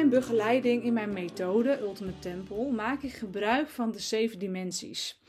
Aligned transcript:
mijn 0.00 0.12
begeleiding, 0.20 0.84
in 0.84 0.92
mijn 0.92 1.12
methode 1.12 1.80
Ultimate 1.80 2.18
Temple, 2.18 2.70
maak 2.70 3.02
ik 3.02 3.12
gebruik 3.12 3.68
van 3.68 3.92
de 3.92 3.98
zeven 3.98 4.38
dimensies. 4.38 5.20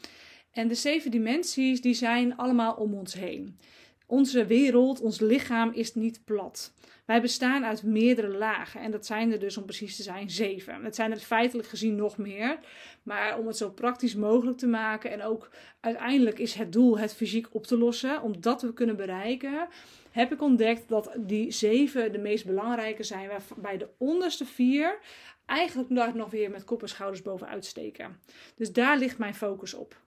En 0.51 0.67
de 0.67 0.75
zeven 0.75 1.11
dimensies 1.11 1.81
die 1.81 1.93
zijn 1.93 2.37
allemaal 2.37 2.73
om 2.73 2.93
ons 2.93 3.13
heen. 3.13 3.57
Onze 4.05 4.45
wereld, 4.45 5.01
ons 5.01 5.19
lichaam 5.19 5.71
is 5.73 5.93
niet 5.95 6.21
plat. 6.25 6.73
Wij 7.11 7.21
bestaan 7.21 7.65
uit 7.65 7.83
meerdere 7.83 8.37
lagen 8.37 8.81
en 8.81 8.91
dat 8.91 9.05
zijn 9.05 9.31
er 9.31 9.39
dus 9.39 9.57
om 9.57 9.65
precies 9.65 9.95
te 9.95 10.03
zijn 10.03 10.29
zeven. 10.29 10.83
Het 10.83 10.95
zijn 10.95 11.11
er 11.11 11.17
feitelijk 11.17 11.67
gezien 11.67 11.95
nog 11.95 12.17
meer, 12.17 12.59
maar 13.03 13.37
om 13.37 13.47
het 13.47 13.57
zo 13.57 13.69
praktisch 13.69 14.15
mogelijk 14.15 14.57
te 14.57 14.67
maken 14.67 15.11
en 15.11 15.23
ook 15.23 15.49
uiteindelijk 15.79 16.39
is 16.39 16.53
het 16.53 16.71
doel 16.71 16.97
het 16.97 17.13
fysiek 17.13 17.47
op 17.51 17.67
te 17.67 17.77
lossen, 17.77 18.21
om 18.21 18.41
dat 18.41 18.61
we 18.61 18.73
kunnen 18.73 18.95
bereiken, 18.95 19.67
heb 20.11 20.31
ik 20.31 20.41
ontdekt 20.41 20.89
dat 20.89 21.11
die 21.17 21.51
zeven 21.51 22.11
de 22.11 22.17
meest 22.17 22.45
belangrijke 22.45 23.03
zijn, 23.03 23.29
waarbij 23.29 23.77
de 23.77 23.89
onderste 23.97 24.45
vier 24.45 24.99
eigenlijk 25.45 26.13
nog 26.13 26.29
weer 26.29 26.51
met 26.51 26.63
kop 26.63 26.81
en 26.81 26.89
schouders 26.89 27.21
bovenuit 27.21 27.65
steken. 27.65 28.19
Dus 28.55 28.71
daar 28.71 28.97
ligt 28.97 29.17
mijn 29.17 29.35
focus 29.35 29.73
op. 29.73 29.99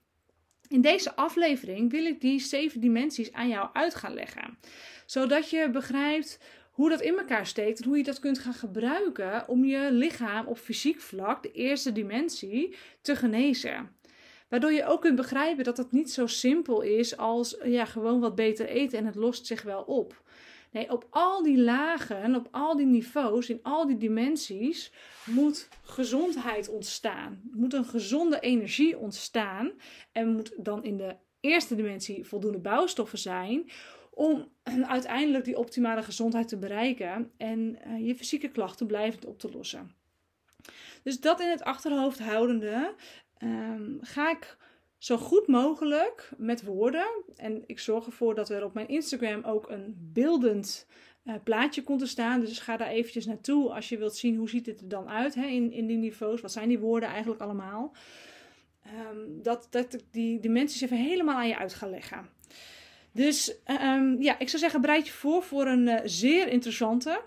In 0.69 0.81
deze 0.81 1.17
aflevering 1.17 1.91
wil 1.91 2.05
ik 2.05 2.21
die 2.21 2.41
zeven 2.41 2.81
dimensies 2.81 3.33
aan 3.33 3.49
jou 3.49 3.69
uit 3.73 3.95
gaan 3.95 4.15
leggen, 4.15 4.59
zodat 5.07 5.51
je 5.51 5.71
begrijpt 5.71 6.39
hoe 6.75 6.89
dat 6.89 7.01
in 7.01 7.19
elkaar 7.19 7.47
steekt 7.47 7.81
en 7.81 7.89
hoe 7.89 7.97
je 7.97 8.03
dat 8.03 8.19
kunt 8.19 8.39
gaan 8.39 8.55
gebruiken 8.55 9.49
om 9.49 9.65
je 9.65 9.93
lichaam 9.93 10.47
op 10.47 10.59
fysiek 10.59 11.01
vlak, 11.01 11.43
de 11.43 11.53
eerste 11.53 11.93
dimensie, 11.93 12.77
te 13.01 13.17
genezen. 13.17 13.97
Waardoor 14.49 14.73
je 14.73 14.87
ook 14.87 15.01
kunt 15.01 15.17
begrijpen 15.17 15.65
dat 15.65 15.77
het 15.77 15.93
niet 15.93 16.13
zo 16.13 16.27
simpel 16.27 16.81
is 16.81 17.17
als 17.17 17.57
ja, 17.65 17.85
gewoon 17.85 18.21
wat 18.21 18.35
beter 18.35 18.67
eten 18.67 18.99
en 18.99 19.07
het 19.07 19.15
lost 19.15 19.47
zich 19.47 19.63
wel 19.63 19.83
op. 19.83 20.23
Nee, 20.71 20.91
op 20.91 21.07
al 21.11 21.43
die 21.43 21.59
lagen, 21.59 22.35
op 22.35 22.49
al 22.51 22.77
die 22.77 22.87
niveaus, 22.87 23.51
in 23.51 23.61
al 23.63 23.87
die 23.87 23.97
dimensies 23.97 24.93
moet 25.25 25.69
gezondheid 25.83 26.69
ontstaan. 26.69 27.43
Moet 27.53 27.73
een 27.73 27.85
gezonde 27.85 28.41
energie 28.41 28.99
ontstaan. 28.99 29.73
En 30.13 30.33
moet 30.33 30.53
dan 30.57 30.85
in 30.85 30.97
de 30.97 31.17
eerste 31.41 31.75
dimensie 31.75 32.25
voldoende 32.25 32.59
bouwstoffen 32.59 33.19
zijn 33.19 33.71
om 34.15 34.49
uiteindelijk 34.97 35.45
die 35.45 35.59
optimale 35.59 36.03
gezondheid 36.03 36.49
te 36.49 36.59
bereiken 36.59 37.31
en 37.37 37.79
uh, 37.87 38.07
je 38.07 38.17
fysieke 38.17 38.49
klachten 38.49 38.87
blijvend 38.87 39.25
op 39.25 39.39
te 39.39 39.51
lossen. 39.53 39.91
Dus 41.03 41.21
dat 41.21 41.41
in 41.41 41.49
het 41.49 41.63
achterhoofd 41.63 42.19
houdende 42.19 42.95
um, 43.43 43.99
ga 44.01 44.31
ik 44.31 44.57
zo 44.99 45.17
goed 45.17 45.47
mogelijk 45.47 46.31
met 46.37 46.65
woorden. 46.65 47.07
En 47.37 47.63
ik 47.67 47.79
zorg 47.79 48.07
ervoor 48.07 48.35
dat 48.35 48.49
er 48.51 48.65
op 48.65 48.75
mijn 48.75 48.89
Instagram 48.89 49.45
ook 49.45 49.71
een 49.71 49.95
beeldend 50.13 50.87
uh, 51.25 51.35
plaatje 51.45 51.83
komt 51.83 51.99
te 51.99 52.07
staan. 52.07 52.41
Dus 52.41 52.59
ga 52.59 52.77
daar 52.77 52.89
eventjes 52.89 53.27
naartoe 53.27 53.75
als 53.75 53.89
je 53.89 53.99
wilt 53.99 54.17
zien 54.17 54.37
hoe 54.37 54.49
ziet 54.49 54.67
het 54.67 54.81
er 54.81 54.89
dan 54.89 55.09
uit 55.09 55.35
in, 55.35 55.73
in 55.73 55.87
die 55.87 55.97
niveaus. 55.97 56.41
Wat 56.41 56.53
zijn 56.53 56.69
die 56.69 56.79
woorden 56.79 57.09
eigenlijk 57.09 57.41
allemaal? 57.41 57.95
Um, 59.11 59.43
dat, 59.43 59.67
dat 59.71 59.95
ik 59.95 60.01
die 60.11 60.41
dimensies 60.41 60.81
even 60.81 60.97
helemaal 60.97 61.37
aan 61.37 61.49
je 61.49 61.59
uit 61.59 61.75
ga 61.75 61.87
leggen. 61.87 62.29
Dus 63.15 63.55
um, 63.67 64.23
ja, 64.23 64.39
ik 64.39 64.49
zou 64.49 64.63
zeggen, 64.63 64.81
bereid 64.81 65.07
je 65.07 65.13
voor 65.13 65.43
voor 65.43 65.67
een 65.67 65.87
uh, 65.87 66.01
zeer 66.05 66.49
interessante, 66.49 67.23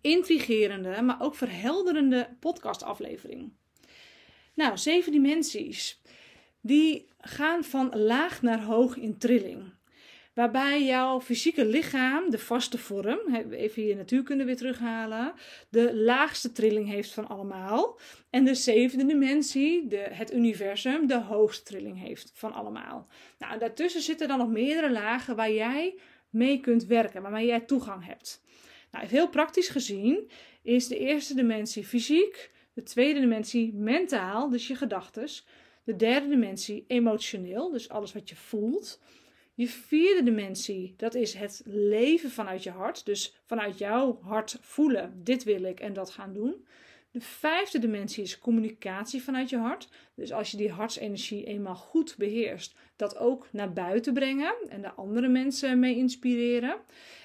intrigerende, 0.00 1.02
maar 1.02 1.20
ook 1.20 1.34
verhelderende 1.34 2.28
podcastaflevering. 2.40 3.52
Nou, 4.54 4.78
zeven 4.78 5.12
dimensies. 5.12 6.00
Die 6.60 7.08
gaan 7.18 7.64
van 7.64 7.98
laag 7.98 8.42
naar 8.42 8.62
hoog 8.62 8.96
in 8.96 9.18
trilling. 9.18 9.72
Waarbij 10.34 10.84
jouw 10.84 11.20
fysieke 11.20 11.64
lichaam, 11.64 12.30
de 12.30 12.38
vaste 12.38 12.78
vorm, 12.78 13.18
even 13.50 13.82
je 13.82 13.94
natuurkunde 13.94 14.44
weer 14.44 14.56
terughalen, 14.56 15.32
de 15.68 15.96
laagste 15.96 16.52
trilling 16.52 16.88
heeft 16.88 17.12
van 17.12 17.28
allemaal. 17.28 17.98
En 18.30 18.44
de 18.44 18.54
zevende 18.54 19.06
dimensie, 19.06 19.86
de, 19.86 19.96
het 19.96 20.32
universum, 20.32 21.06
de 21.06 21.20
hoogste 21.20 21.64
trilling 21.64 22.00
heeft 22.00 22.30
van 22.34 22.52
allemaal. 22.52 23.06
Nou, 23.38 23.58
daartussen 23.58 24.02
zitten 24.02 24.28
dan 24.28 24.38
nog 24.38 24.48
meerdere 24.48 24.90
lagen 24.90 25.36
waar 25.36 25.52
jij 25.52 25.98
mee 26.30 26.60
kunt 26.60 26.84
werken, 26.84 27.22
waarmee 27.22 27.46
jij 27.46 27.60
toegang 27.60 28.06
hebt. 28.06 28.42
Nou, 28.90 29.06
heel 29.06 29.28
praktisch 29.28 29.68
gezien 29.68 30.30
is 30.62 30.88
de 30.88 30.98
eerste 30.98 31.34
dimensie 31.34 31.84
fysiek, 31.84 32.50
de 32.74 32.82
tweede 32.82 33.20
dimensie 33.20 33.74
mentaal, 33.74 34.48
dus 34.48 34.66
je 34.66 34.74
gedachtes. 34.74 35.46
De 35.84 35.96
derde 35.96 36.28
dimensie 36.28 36.84
emotioneel, 36.88 37.70
dus 37.70 37.88
alles 37.88 38.12
wat 38.12 38.28
je 38.28 38.36
voelt. 38.36 39.00
Je 39.54 39.68
vierde 39.68 40.22
dimensie, 40.22 40.94
dat 40.96 41.14
is 41.14 41.34
het 41.34 41.62
leven 41.64 42.30
vanuit 42.30 42.62
je 42.62 42.70
hart. 42.70 43.04
Dus 43.04 43.40
vanuit 43.46 43.78
jouw 43.78 44.18
hart 44.22 44.58
voelen, 44.60 45.20
dit 45.24 45.44
wil 45.44 45.62
ik 45.62 45.80
en 45.80 45.92
dat 45.92 46.10
gaan 46.10 46.32
doen. 46.32 46.66
De 47.10 47.20
vijfde 47.20 47.78
dimensie 47.78 48.22
is 48.22 48.38
communicatie 48.38 49.22
vanuit 49.22 49.50
je 49.50 49.56
hart. 49.56 49.88
Dus 50.14 50.32
als 50.32 50.50
je 50.50 50.56
die 50.56 50.70
hartsenergie 50.70 51.44
eenmaal 51.44 51.74
goed 51.74 52.14
beheerst, 52.18 52.74
dat 52.96 53.16
ook 53.16 53.48
naar 53.50 53.72
buiten 53.72 54.12
brengen 54.12 54.54
en 54.68 54.82
de 54.82 54.92
andere 54.92 55.28
mensen 55.28 55.78
mee 55.78 55.96
inspireren. 55.96 56.76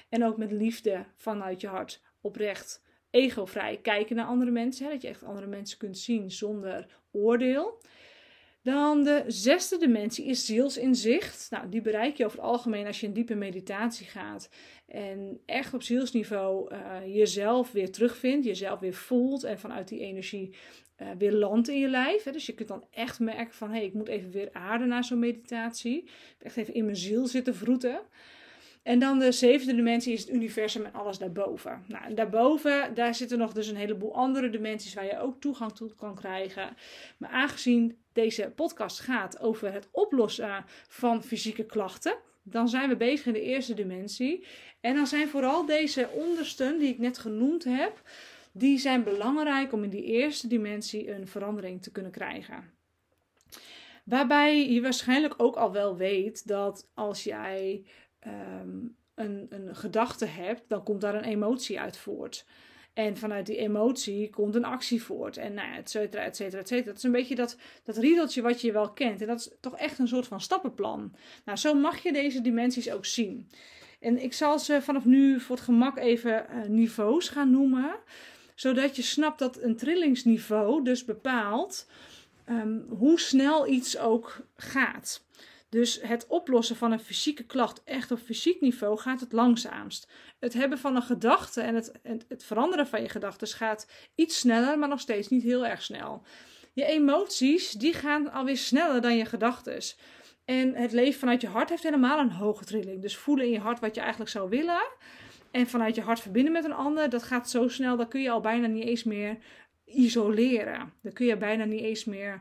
En 0.08 0.24
ook 0.24 0.36
met 0.36 0.52
liefde 0.52 1.04
vanuit 1.16 1.60
je 1.60 1.66
hart 1.66 2.02
oprecht 2.20 2.82
egovrij 3.10 3.78
kijken 3.82 4.16
naar 4.16 4.26
andere 4.26 4.50
mensen. 4.50 4.84
Hè, 4.84 4.92
dat 4.92 5.02
je 5.02 5.08
echt 5.08 5.24
andere 5.24 5.46
mensen 5.46 5.78
kunt 5.78 5.98
zien 5.98 6.30
zonder 6.30 6.86
oordeel. 7.10 7.80
Dan 8.62 9.04
de 9.04 9.24
zesde 9.26 9.78
dimensie 9.78 10.24
is 10.24 10.46
zielsinzicht. 10.46 11.46
Nou, 11.50 11.68
die 11.68 11.80
bereik 11.80 12.16
je 12.16 12.24
over 12.24 12.38
het 12.38 12.46
algemeen 12.46 12.86
als 12.86 13.00
je 13.00 13.06
in 13.06 13.12
diepe 13.12 13.34
meditatie 13.34 14.06
gaat. 14.06 14.48
En 14.86 15.40
echt 15.46 15.74
op 15.74 15.82
zielsniveau 15.82 16.74
uh, 16.74 17.14
jezelf 17.14 17.72
weer 17.72 17.90
terugvindt, 17.90 18.46
jezelf 18.46 18.80
weer 18.80 18.94
voelt 18.94 19.44
en 19.44 19.58
vanuit 19.58 19.88
die 19.88 20.00
energie 20.00 20.54
uh, 21.02 21.08
weer 21.18 21.32
landt 21.32 21.68
in 21.68 21.78
je 21.78 21.88
lijf. 21.88 22.22
Hè. 22.24 22.32
Dus 22.32 22.46
je 22.46 22.54
kunt 22.54 22.68
dan 22.68 22.84
echt 22.90 23.20
merken 23.20 23.54
van, 23.54 23.68
hé, 23.68 23.76
hey, 23.76 23.84
ik 23.84 23.94
moet 23.94 24.08
even 24.08 24.30
weer 24.30 24.48
aarden 24.52 24.88
na 24.88 25.02
zo'n 25.02 25.18
meditatie. 25.18 26.08
Echt 26.38 26.56
even 26.56 26.74
in 26.74 26.84
mijn 26.84 26.96
ziel 26.96 27.26
zitten 27.26 27.54
vroeten. 27.54 28.00
En 28.82 28.98
dan 28.98 29.18
de 29.18 29.32
zevende 29.32 29.74
dimensie 29.74 30.12
is 30.12 30.20
het 30.20 30.30
universum 30.30 30.84
en 30.84 30.92
alles 30.92 31.18
daarboven. 31.18 31.84
Nou, 31.86 32.04
en 32.04 32.14
daarboven, 32.14 32.94
daar 32.94 33.14
zitten 33.14 33.38
nog 33.38 33.52
dus 33.52 33.68
een 33.68 33.76
heleboel 33.76 34.14
andere 34.14 34.50
dimensies 34.50 34.94
waar 34.94 35.04
je 35.04 35.20
ook 35.20 35.40
toegang 35.40 35.72
toe 35.72 35.94
kan 35.94 36.14
krijgen. 36.14 36.76
Maar 37.18 37.30
aangezien 37.30 37.98
deze 38.12 38.52
podcast 38.56 39.00
gaat 39.00 39.40
over 39.40 39.72
het 39.72 39.88
oplossen 39.90 40.64
van 40.88 41.22
fysieke 41.22 41.64
klachten, 41.64 42.16
dan 42.42 42.68
zijn 42.68 42.88
we 42.88 42.96
bezig 42.96 43.26
in 43.26 43.32
de 43.32 43.42
eerste 43.42 43.74
dimensie. 43.74 44.46
En 44.80 44.94
dan 44.94 45.06
zijn 45.06 45.28
vooral 45.28 45.66
deze 45.66 46.08
ondersten 46.08 46.78
die 46.78 46.88
ik 46.88 46.98
net 46.98 47.18
genoemd 47.18 47.64
heb, 47.64 48.02
die 48.52 48.78
zijn 48.78 49.02
belangrijk 49.04 49.72
om 49.72 49.84
in 49.84 49.90
die 49.90 50.04
eerste 50.04 50.48
dimensie 50.48 51.10
een 51.10 51.26
verandering 51.26 51.82
te 51.82 51.92
kunnen 51.92 52.12
krijgen. 52.12 52.76
Waarbij 54.04 54.70
je 54.72 54.80
waarschijnlijk 54.80 55.34
ook 55.36 55.56
al 55.56 55.72
wel 55.72 55.96
weet 55.96 56.46
dat 56.46 56.88
als 56.94 57.24
jij 57.24 57.84
Ehm, 58.18 58.78
een, 59.14 59.46
een 59.48 59.76
gedachte 59.76 60.26
hebt, 60.26 60.62
dan 60.68 60.82
komt 60.82 61.00
daar 61.00 61.14
een 61.14 61.24
emotie 61.24 61.80
uit 61.80 61.96
voort. 61.96 62.46
En 62.92 63.16
vanuit 63.16 63.46
die 63.46 63.56
emotie 63.56 64.30
komt 64.30 64.54
een 64.54 64.64
actie 64.64 65.02
voort. 65.02 65.36
En 65.36 65.54
nou 65.54 65.76
et 65.76 65.90
cetera, 65.90 66.22
et 66.22 66.36
cetera, 66.36 66.60
et 66.60 66.68
cetera. 66.68 66.86
Dat 66.86 66.96
is 66.96 67.02
een 67.02 67.12
beetje 67.12 67.34
dat, 67.34 67.56
dat 67.84 67.96
riedeltje 67.96 68.42
wat 68.42 68.60
je 68.60 68.72
wel 68.72 68.92
kent. 68.92 69.20
En 69.20 69.26
dat 69.26 69.38
is 69.38 69.50
toch 69.60 69.76
echt 69.76 69.98
een 69.98 70.08
soort 70.08 70.26
van 70.26 70.40
stappenplan. 70.40 71.14
Nou, 71.44 71.58
zo 71.58 71.74
mag 71.74 72.02
je 72.02 72.12
deze 72.12 72.40
dimensies 72.40 72.90
ook 72.90 73.06
zien. 73.06 73.50
En 74.00 74.22
ik 74.22 74.32
zal 74.32 74.58
ze 74.58 74.82
vanaf 74.82 75.04
nu 75.04 75.40
voor 75.40 75.56
het 75.56 75.64
gemak 75.64 75.98
even 75.98 76.46
uh, 76.50 76.64
niveaus 76.68 77.28
gaan 77.28 77.50
noemen. 77.50 77.96
Zodat 78.54 78.96
je 78.96 79.02
snapt 79.02 79.38
dat 79.38 79.62
een 79.62 79.76
trillingsniveau 79.76 80.84
dus 80.84 81.04
bepaalt 81.04 81.90
um, 82.48 82.86
hoe 82.88 83.20
snel 83.20 83.68
iets 83.68 83.98
ook 83.98 84.46
gaat. 84.56 85.26
Dus 85.68 86.00
het 86.02 86.26
oplossen 86.26 86.76
van 86.76 86.92
een 86.92 87.00
fysieke 87.00 87.44
klacht 87.44 87.82
echt 87.84 88.10
op 88.10 88.18
fysiek 88.18 88.60
niveau 88.60 88.98
gaat 88.98 89.20
het 89.20 89.32
langzaamst. 89.32 90.08
Het 90.38 90.52
hebben 90.52 90.78
van 90.78 90.96
een 90.96 91.02
gedachte 91.02 91.60
en 91.60 91.74
het, 91.74 91.92
het 92.28 92.44
veranderen 92.44 92.86
van 92.86 93.02
je 93.02 93.08
gedachten 93.08 93.48
gaat 93.48 93.88
iets 94.14 94.38
sneller, 94.38 94.78
maar 94.78 94.88
nog 94.88 95.00
steeds 95.00 95.28
niet 95.28 95.42
heel 95.42 95.66
erg 95.66 95.82
snel. 95.82 96.22
Je 96.72 96.84
emoties 96.84 97.70
die 97.70 97.92
gaan 97.92 98.32
alweer 98.32 98.56
sneller 98.56 99.00
dan 99.00 99.16
je 99.16 99.24
gedachten. 99.24 99.80
En 100.44 100.74
het 100.74 100.92
leven 100.92 101.20
vanuit 101.20 101.40
je 101.40 101.48
hart 101.48 101.68
heeft 101.68 101.82
helemaal 101.82 102.18
een 102.18 102.30
hoge 102.30 102.64
trilling. 102.64 103.02
Dus 103.02 103.16
voelen 103.16 103.44
in 103.44 103.52
je 103.52 103.58
hart 103.58 103.80
wat 103.80 103.94
je 103.94 104.00
eigenlijk 104.00 104.30
zou 104.30 104.48
willen. 104.48 104.86
En 105.50 105.66
vanuit 105.66 105.94
je 105.94 106.00
hart 106.00 106.20
verbinden 106.20 106.52
met 106.52 106.64
een 106.64 106.72
ander, 106.72 107.10
dat 107.10 107.22
gaat 107.22 107.50
zo 107.50 107.68
snel, 107.68 107.96
dat 107.96 108.08
kun 108.08 108.22
je 108.22 108.30
al 108.30 108.40
bijna 108.40 108.66
niet 108.66 108.84
eens 108.84 109.04
meer 109.04 109.38
isoleren. 109.84 110.92
Dan 111.02 111.12
kun 111.12 111.26
je 111.26 111.36
bijna 111.36 111.64
niet 111.64 111.80
eens 111.80 112.04
meer 112.04 112.40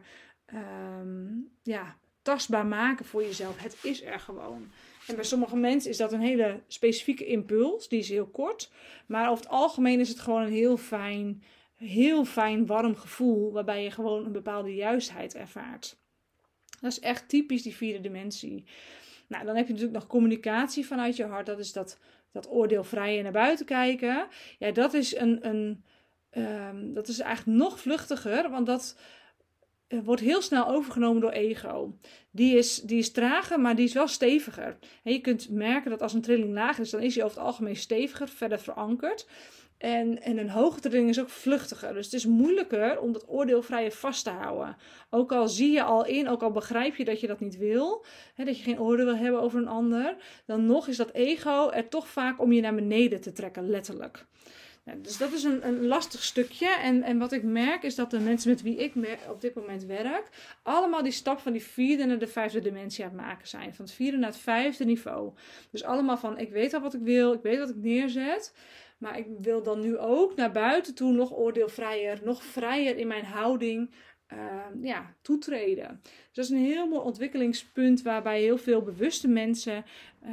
um, 0.53 1.49
ja, 1.63 1.97
tastbaar 2.27 2.65
maken 2.65 3.05
voor 3.05 3.23
jezelf. 3.23 3.61
Het 3.61 3.77
is 3.83 4.03
er 4.03 4.19
gewoon. 4.19 4.71
En 5.07 5.15
bij 5.15 5.23
sommige 5.23 5.55
mensen 5.55 5.91
is 5.91 5.97
dat 5.97 6.13
een 6.13 6.21
hele 6.21 6.59
specifieke 6.67 7.25
impuls, 7.25 7.87
die 7.87 7.99
is 7.99 8.09
heel 8.09 8.25
kort. 8.25 8.71
Maar 9.05 9.29
over 9.29 9.43
het 9.43 9.53
algemeen 9.53 9.99
is 9.99 10.09
het 10.09 10.19
gewoon 10.19 10.41
een 10.41 10.51
heel 10.51 10.77
fijn, 10.77 11.43
heel 11.75 12.25
fijn 12.25 12.65
warm 12.65 12.95
gevoel, 12.95 13.51
waarbij 13.51 13.83
je 13.83 13.91
gewoon 13.91 14.25
een 14.25 14.31
bepaalde 14.31 14.75
juistheid 14.75 15.35
ervaart. 15.35 15.97
Dat 16.81 16.91
is 16.91 16.99
echt 16.99 17.29
typisch 17.29 17.61
die 17.61 17.75
vierde 17.75 18.01
dimensie. 18.01 18.65
Nou, 19.27 19.45
dan 19.45 19.55
heb 19.55 19.65
je 19.67 19.73
natuurlijk 19.73 19.99
nog 19.99 20.07
communicatie 20.07 20.85
vanuit 20.85 21.15
je 21.15 21.25
hart. 21.25 21.45
Dat 21.45 21.59
is 21.59 21.73
dat, 21.73 21.99
dat 22.31 22.49
oordeelvrije 22.49 23.23
naar 23.23 23.31
buiten 23.31 23.65
kijken. 23.65 24.27
Ja, 24.59 24.71
dat 24.71 24.93
is 24.93 25.15
een, 25.15 25.47
een 25.47 25.83
ehm, 26.29 26.93
dat 26.93 27.07
is 27.07 27.19
eigenlijk 27.19 27.57
nog 27.57 27.79
vluchtiger, 27.79 28.49
want 28.49 28.65
dat 28.65 28.97
wordt 29.87 30.21
heel 30.21 30.41
snel 30.41 30.67
overgenomen 30.67 31.21
door 31.21 31.31
ego. 31.31 31.97
Die 32.31 32.57
is, 32.57 32.75
die 32.75 32.97
is 32.97 33.11
trager, 33.11 33.59
maar 33.59 33.75
die 33.75 33.85
is 33.85 33.93
wel 33.93 34.07
steviger. 34.07 34.77
Je 35.03 35.21
kunt 35.21 35.49
merken 35.49 35.89
dat 35.89 36.01
als 36.01 36.13
een 36.13 36.21
trilling 36.21 36.53
lager 36.53 36.83
is, 36.83 36.89
dan 36.89 37.01
is 37.01 37.15
hij 37.15 37.23
over 37.23 37.37
het 37.37 37.45
algemeen 37.45 37.75
steviger, 37.75 38.27
verder 38.27 38.59
verankerd. 38.59 39.27
En, 39.77 40.21
en 40.21 40.37
een 40.37 40.49
hoge 40.49 40.79
trilling 40.79 41.09
is 41.09 41.19
ook 41.19 41.29
vluchtiger. 41.29 41.93
Dus 41.93 42.05
het 42.05 42.13
is 42.13 42.25
moeilijker 42.25 42.99
om 42.99 43.11
dat 43.11 43.29
oordeelvrije 43.29 43.91
vast 43.91 44.23
te 44.23 44.29
houden. 44.29 44.77
Ook 45.09 45.31
al 45.31 45.47
zie 45.47 45.71
je 45.71 45.83
al 45.83 46.05
in, 46.05 46.29
ook 46.29 46.41
al 46.41 46.51
begrijp 46.51 46.95
je 46.95 47.05
dat 47.05 47.19
je 47.19 47.27
dat 47.27 47.39
niet 47.39 47.57
wil, 47.57 48.05
hè, 48.33 48.43
dat 48.43 48.57
je 48.57 48.63
geen 48.63 48.79
oordeel 48.79 49.05
wil 49.05 49.15
hebben 49.15 49.41
over 49.41 49.59
een 49.59 49.67
ander, 49.67 50.15
dan 50.45 50.65
nog 50.65 50.87
is 50.87 50.97
dat 50.97 51.11
ego 51.11 51.69
er 51.69 51.87
toch 51.87 52.07
vaak 52.07 52.41
om 52.41 52.51
je 52.51 52.61
naar 52.61 52.75
beneden 52.75 53.21
te 53.21 53.31
trekken, 53.31 53.69
letterlijk. 53.69 54.25
Dus 54.95 55.17
dat 55.17 55.31
is 55.31 55.43
een, 55.43 55.67
een 55.67 55.85
lastig 55.85 56.23
stukje. 56.23 56.67
En, 56.67 57.03
en 57.03 57.17
wat 57.17 57.31
ik 57.31 57.43
merk 57.43 57.83
is 57.83 57.95
dat 57.95 58.11
de 58.11 58.19
mensen 58.19 58.49
met 58.49 58.61
wie 58.61 58.77
ik 58.77 58.93
op 59.29 59.41
dit 59.41 59.55
moment 59.55 59.83
werk, 59.83 60.29
allemaal 60.63 61.03
die 61.03 61.11
stap 61.11 61.39
van 61.39 61.51
die 61.51 61.63
vierde 61.63 62.05
naar 62.05 62.19
de 62.19 62.27
vijfde 62.27 62.59
dimensie 62.59 63.03
aan 63.03 63.11
het 63.11 63.19
maken 63.21 63.47
zijn. 63.47 63.75
Van 63.75 63.85
het 63.85 63.93
vierde 63.93 64.17
naar 64.17 64.29
het 64.29 64.39
vijfde 64.39 64.85
niveau. 64.85 65.33
Dus 65.71 65.83
allemaal 65.83 66.17
van 66.17 66.37
ik 66.37 66.51
weet 66.51 66.73
al 66.73 66.81
wat 66.81 66.93
ik 66.93 67.01
wil, 67.01 67.33
ik 67.33 67.41
weet 67.41 67.59
wat 67.59 67.69
ik 67.69 67.75
neerzet. 67.75 68.53
Maar 68.97 69.17
ik 69.17 69.27
wil 69.41 69.63
dan 69.63 69.79
nu 69.79 69.97
ook 69.97 70.35
naar 70.35 70.51
buiten 70.51 70.95
toe 70.95 71.11
nog 71.11 71.33
oordeelvrijer, 71.33 72.19
nog 72.23 72.43
vrijer 72.43 72.97
in 72.97 73.07
mijn 73.07 73.25
houding 73.25 73.93
uh, 74.33 74.65
ja, 74.81 75.15
toetreden. 75.21 75.99
Dus 76.03 76.33
dat 76.33 76.45
is 76.45 76.51
een 76.51 76.65
heel 76.65 76.87
mooi 76.87 77.01
ontwikkelingspunt 77.01 78.01
waarbij 78.01 78.41
heel 78.41 78.57
veel 78.57 78.81
bewuste 78.81 79.27
mensen, 79.27 79.85
uh, 80.23 80.31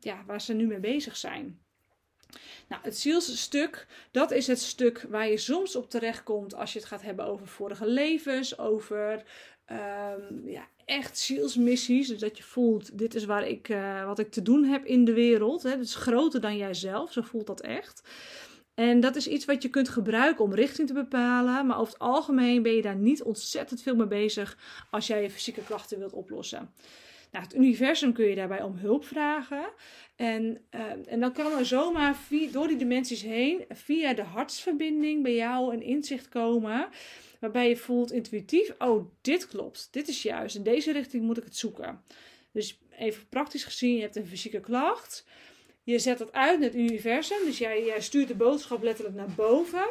ja, 0.00 0.24
waar 0.26 0.40
ze 0.40 0.54
nu 0.54 0.66
mee 0.66 0.80
bezig 0.80 1.16
zijn. 1.16 1.58
Nou, 2.68 2.82
het 2.82 2.98
zielsstuk, 2.98 3.86
dat 4.10 4.30
is 4.30 4.46
het 4.46 4.60
stuk 4.60 5.06
waar 5.08 5.28
je 5.28 5.36
soms 5.36 5.76
op 5.76 5.90
terechtkomt 5.90 6.54
als 6.54 6.72
je 6.72 6.78
het 6.78 6.88
gaat 6.88 7.02
hebben 7.02 7.24
over 7.24 7.46
vorige 7.46 7.86
levens, 7.86 8.58
over 8.58 9.24
um, 9.70 10.48
ja, 10.48 10.68
echt 10.84 11.18
zielsmissies. 11.18 12.08
Dus 12.08 12.18
dat 12.18 12.36
je 12.36 12.42
voelt, 12.42 12.98
dit 12.98 13.14
is 13.14 13.24
waar 13.24 13.48
ik, 13.48 13.68
uh, 13.68 14.04
wat 14.04 14.18
ik 14.18 14.30
te 14.30 14.42
doen 14.42 14.64
heb 14.64 14.84
in 14.84 15.04
de 15.04 15.12
wereld. 15.12 15.62
Het 15.62 15.80
is 15.80 15.94
groter 15.94 16.40
dan 16.40 16.56
jijzelf, 16.56 17.12
zo 17.12 17.22
voelt 17.22 17.46
dat 17.46 17.60
echt. 17.60 18.02
En 18.74 19.00
dat 19.00 19.16
is 19.16 19.26
iets 19.26 19.44
wat 19.44 19.62
je 19.62 19.68
kunt 19.68 19.88
gebruiken 19.88 20.44
om 20.44 20.54
richting 20.54 20.88
te 20.88 20.94
bepalen. 20.94 21.66
Maar 21.66 21.78
over 21.78 21.92
het 21.92 22.02
algemeen 22.02 22.62
ben 22.62 22.72
je 22.72 22.82
daar 22.82 22.96
niet 22.96 23.22
ontzettend 23.22 23.82
veel 23.82 23.96
mee 23.96 24.06
bezig 24.06 24.58
als 24.90 25.06
jij 25.06 25.22
je 25.22 25.30
fysieke 25.30 25.64
klachten 25.64 25.98
wilt 25.98 26.12
oplossen. 26.12 26.72
Nou, 27.30 27.44
het 27.44 27.54
universum 27.54 28.12
kun 28.12 28.26
je 28.26 28.34
daarbij 28.34 28.62
om 28.62 28.76
hulp 28.76 29.04
vragen. 29.04 29.70
En, 30.16 30.60
uh, 30.74 30.80
en 31.06 31.20
dan 31.20 31.32
kan 31.32 31.58
er 31.58 31.66
zomaar 31.66 32.16
via, 32.16 32.50
door 32.50 32.68
die 32.68 32.76
dimensies 32.76 33.22
heen, 33.22 33.64
via 33.68 34.14
de 34.14 34.22
hartsverbinding, 34.22 35.22
bij 35.22 35.34
jou 35.34 35.74
een 35.74 35.82
inzicht 35.82 36.28
komen. 36.28 36.88
Waarbij 37.40 37.68
je 37.68 37.76
voelt 37.76 38.12
intuïtief: 38.12 38.74
oh, 38.78 39.10
dit 39.20 39.48
klopt, 39.48 39.88
dit 39.90 40.08
is 40.08 40.22
juist, 40.22 40.56
in 40.56 40.62
deze 40.62 40.92
richting 40.92 41.22
moet 41.22 41.36
ik 41.36 41.44
het 41.44 41.56
zoeken. 41.56 42.02
Dus 42.52 42.78
even 42.98 43.28
praktisch 43.28 43.64
gezien: 43.64 43.94
je 43.94 44.00
hebt 44.00 44.16
een 44.16 44.26
fysieke 44.26 44.60
klacht. 44.60 45.24
Je 45.82 45.98
zet 45.98 46.18
dat 46.18 46.32
uit 46.32 46.56
in 46.56 46.62
het 46.62 46.74
universum. 46.74 47.44
Dus 47.44 47.58
jij, 47.58 47.84
jij 47.84 48.00
stuurt 48.00 48.28
de 48.28 48.34
boodschap 48.34 48.82
letterlijk 48.82 49.16
naar 49.16 49.34
boven. 49.36 49.86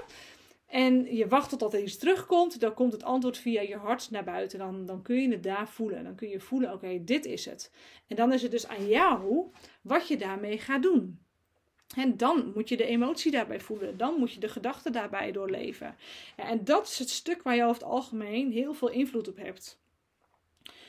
En 0.68 1.16
je 1.16 1.28
wacht 1.28 1.60
tot 1.60 1.74
er 1.74 1.82
iets 1.82 1.98
terugkomt. 1.98 2.60
Dan 2.60 2.74
komt 2.74 2.92
het 2.92 3.04
antwoord 3.04 3.38
via 3.38 3.62
je 3.62 3.76
hart 3.76 4.12
naar 4.12 4.24
buiten. 4.24 4.60
Dan, 4.60 4.86
dan 4.86 5.02
kun 5.02 5.22
je 5.22 5.30
het 5.30 5.44
daar 5.44 5.70
voelen. 5.70 6.04
Dan 6.04 6.16
kun 6.16 6.30
je 6.30 6.40
voelen, 6.40 6.74
oké, 6.74 7.04
dit 7.04 7.26
is 7.26 7.46
het. 7.46 7.72
En 8.08 8.16
dan 8.16 8.34
is 8.34 8.42
het 8.42 8.52
dus 8.52 8.68
aan 8.68 8.88
jou 8.88 9.52
wat 9.82 10.08
je 10.08 10.18
daarmee 10.18 10.58
gaat 10.58 10.82
doen. 10.82 11.20
En 11.96 12.18
dan 12.18 12.52
moet 12.54 12.70
je 12.70 12.78
de 12.78 12.86
emotie 12.86 13.32
daarbij 13.32 13.60
voelen. 13.60 13.98
Dan 13.98 14.14
moet 14.20 14.34
je 14.34 14.40
de 14.40 14.50
gedachten 14.50 14.92
daarbij 14.92 15.32
doorleven. 15.32 15.96
En 16.36 16.64
dat 16.64 16.88
is 16.88 17.00
het 17.00 17.10
stuk 17.10 17.44
waar 17.44 17.56
je 17.56 17.64
over 17.64 17.76
het 17.76 17.92
algemeen 17.92 18.52
heel 18.52 18.74
veel 18.74 18.90
invloed 18.90 19.28
op 19.28 19.38
hebt 19.38 19.80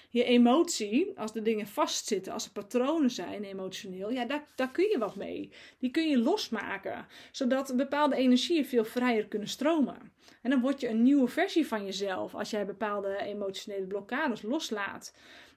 je 0.09 0.25
emotie, 0.25 1.13
als 1.19 1.33
de 1.33 1.43
dingen 1.43 1.67
vastzitten, 1.67 2.33
als 2.33 2.45
er 2.45 2.51
patronen 2.51 3.11
zijn 3.11 3.45
emotioneel, 3.45 4.11
ja, 4.11 4.25
daar, 4.25 4.45
daar 4.55 4.71
kun 4.71 4.89
je 4.91 4.99
wat 4.99 5.17
mee. 5.17 5.53
Die 5.79 5.91
kun 5.91 6.09
je 6.09 6.19
losmaken, 6.19 7.07
zodat 7.33 7.77
bepaalde 7.77 8.17
energieën 8.17 8.67
veel 8.67 8.85
vrijer 8.85 9.27
kunnen 9.27 9.49
stromen. 9.49 10.13
En 10.43 10.51
dan 10.51 10.61
word 10.61 10.81
je 10.81 10.89
een 10.89 11.03
nieuwe 11.03 11.29
versie 11.29 11.67
van 11.67 11.85
jezelf 11.85 12.35
als 12.35 12.51
jij 12.51 12.67
bepaalde 12.67 13.17
emotionele 13.17 13.87
blokkades 13.87 14.43
loslaat. 14.43 15.15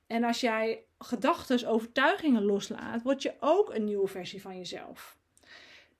En 0.07 0.24
als 0.24 0.39
jij 0.39 0.83
gedachten, 1.00 1.68
overtuigingen 1.68 2.44
loslaat, 2.44 3.01
word 3.01 3.21
je 3.21 3.33
ook 3.39 3.74
een 3.74 3.83
nieuwe 3.83 4.07
versie 4.07 4.42
van 4.42 4.57
jezelf. 4.57 5.19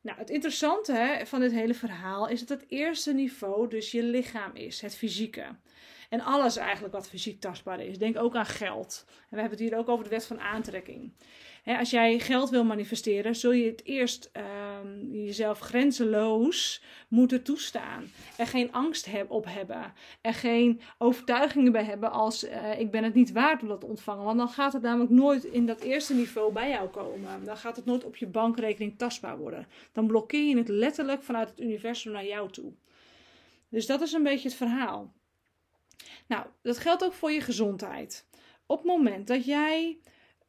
Nou, 0.01 0.18
het 0.18 0.30
interessante 0.30 1.21
van 1.25 1.39
dit 1.39 1.51
hele 1.51 1.74
verhaal 1.74 2.27
is 2.27 2.45
dat 2.45 2.59
het 2.59 2.69
eerste 2.69 3.13
niveau 3.13 3.68
dus 3.68 3.92
je 3.92 4.04
lichaam 4.04 4.56
is, 4.56 4.81
het 4.81 4.95
fysieke. 4.95 5.45
En 6.11 6.21
alles 6.21 6.57
eigenlijk 6.57 6.93
wat 6.93 7.09
fysiek 7.09 7.39
tastbaar 7.39 7.79
is. 7.79 7.97
Denk 7.97 8.17
ook 8.17 8.35
aan 8.35 8.45
geld. 8.45 9.05
En 9.07 9.13
we 9.29 9.39
hebben 9.39 9.59
het 9.59 9.69
hier 9.69 9.77
ook 9.77 9.89
over 9.89 10.03
de 10.03 10.09
wet 10.09 10.25
van 10.25 10.39
aantrekking. 10.39 11.11
als 11.65 11.89
jij 11.89 12.19
geld 12.19 12.49
wil 12.49 12.63
manifesteren, 12.63 13.35
zul 13.35 13.51
je 13.51 13.65
het 13.65 13.85
eerst 13.85 14.29
ehm, 14.31 15.11
jezelf 15.11 15.59
grenzeloos 15.59 16.83
moeten 17.07 17.43
toestaan. 17.43 18.11
Er 18.37 18.47
geen 18.47 18.73
angst 18.73 19.09
op 19.27 19.45
hebben. 19.49 19.93
Er 20.21 20.33
geen 20.33 20.81
overtuigingen 20.97 21.71
bij 21.71 21.83
hebben 21.83 22.11
als 22.11 22.43
uh, 22.43 22.79
ik 22.79 22.91
ben 22.91 23.03
het 23.03 23.13
niet 23.13 23.31
waard 23.31 23.61
om 23.61 23.67
dat 23.67 23.79
te 23.79 23.85
ontvangen. 23.85 24.25
Want 24.25 24.37
dan 24.37 24.49
gaat 24.49 24.73
het 24.73 24.81
namelijk 24.81 25.11
nooit 25.11 25.43
in 25.43 25.65
dat 25.65 25.81
eerste 25.81 26.13
niveau 26.13 26.53
bij 26.53 26.69
jou 26.69 26.89
komen. 26.89 27.45
Dan 27.45 27.57
gaat 27.57 27.75
het 27.75 27.85
nooit 27.85 28.03
op 28.03 28.15
je 28.15 28.27
bankrekening 28.27 28.97
tastbaar 28.97 29.37
worden. 29.37 29.67
Dan 29.91 30.07
blokkeer 30.07 30.47
je 30.47 30.57
het 30.57 30.69
letterlijk 30.69 31.23
vanuit 31.23 31.49
het 31.49 31.59
universum 31.59 32.11
naar 32.11 32.25
jou 32.25 32.51
toe. 32.51 32.71
Dus 33.69 33.85
dat 33.85 34.01
is 34.01 34.13
een 34.13 34.23
beetje 34.23 34.47
het 34.47 34.57
verhaal. 34.57 35.13
Nou, 36.27 36.45
dat 36.62 36.77
geldt 36.77 37.03
ook 37.03 37.13
voor 37.13 37.31
je 37.31 37.42
gezondheid. 37.42 38.25
Op 38.65 38.77
het 38.77 38.88
moment 38.88 39.27
dat 39.27 39.45
jij 39.45 40.00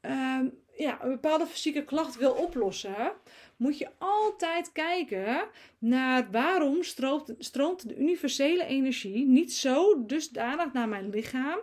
uh, 0.03 0.41
ja, 0.77 1.03
een 1.03 1.11
bepaalde 1.11 1.47
fysieke 1.47 1.85
klacht 1.85 2.17
wil 2.17 2.33
oplossen, 2.33 3.13
moet 3.57 3.79
je 3.79 3.89
altijd 3.99 4.73
kijken 4.73 5.49
naar 5.79 6.31
waarom 6.31 6.83
stroomt, 6.83 7.35
stroomt 7.39 7.89
de 7.89 7.97
universele 7.97 8.65
energie 8.65 9.27
niet 9.27 9.53
zo 9.53 10.07
dusdanig 10.07 10.73
naar 10.73 10.89
mijn 10.89 11.11
lichaam 11.11 11.59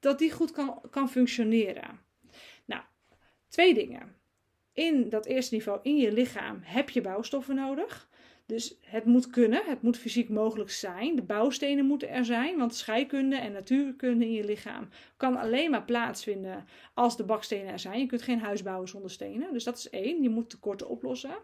dat 0.00 0.18
die 0.18 0.32
goed 0.32 0.50
kan, 0.50 0.80
kan 0.90 1.10
functioneren. 1.10 2.00
Nou, 2.64 2.82
twee 3.48 3.74
dingen. 3.74 4.16
In 4.72 5.08
dat 5.08 5.26
eerste 5.26 5.54
niveau, 5.54 5.78
in 5.82 5.96
je 5.96 6.12
lichaam, 6.12 6.60
heb 6.62 6.90
je 6.90 7.00
bouwstoffen 7.00 7.54
nodig. 7.54 8.08
Dus 8.46 8.78
het 8.80 9.04
moet 9.04 9.30
kunnen, 9.30 9.62
het 9.64 9.82
moet 9.82 9.98
fysiek 9.98 10.28
mogelijk 10.28 10.70
zijn. 10.70 11.16
De 11.16 11.22
bouwstenen 11.22 11.84
moeten 11.84 12.08
er 12.08 12.24
zijn, 12.24 12.58
want 12.58 12.74
scheikunde 12.74 13.36
en 13.36 13.52
natuurkunde 13.52 14.24
in 14.24 14.32
je 14.32 14.44
lichaam 14.44 14.88
kan 15.16 15.36
alleen 15.36 15.70
maar 15.70 15.84
plaatsvinden 15.84 16.64
als 16.94 17.16
de 17.16 17.24
bakstenen 17.24 17.72
er 17.72 17.78
zijn. 17.78 18.00
Je 18.00 18.06
kunt 18.06 18.22
geen 18.22 18.40
huis 18.40 18.62
bouwen 18.62 18.88
zonder 18.88 19.10
stenen. 19.10 19.52
Dus 19.52 19.64
dat 19.64 19.78
is 19.78 19.90
één, 19.90 20.22
je 20.22 20.28
moet 20.28 20.50
tekorten 20.50 20.88
oplossen. 20.88 21.36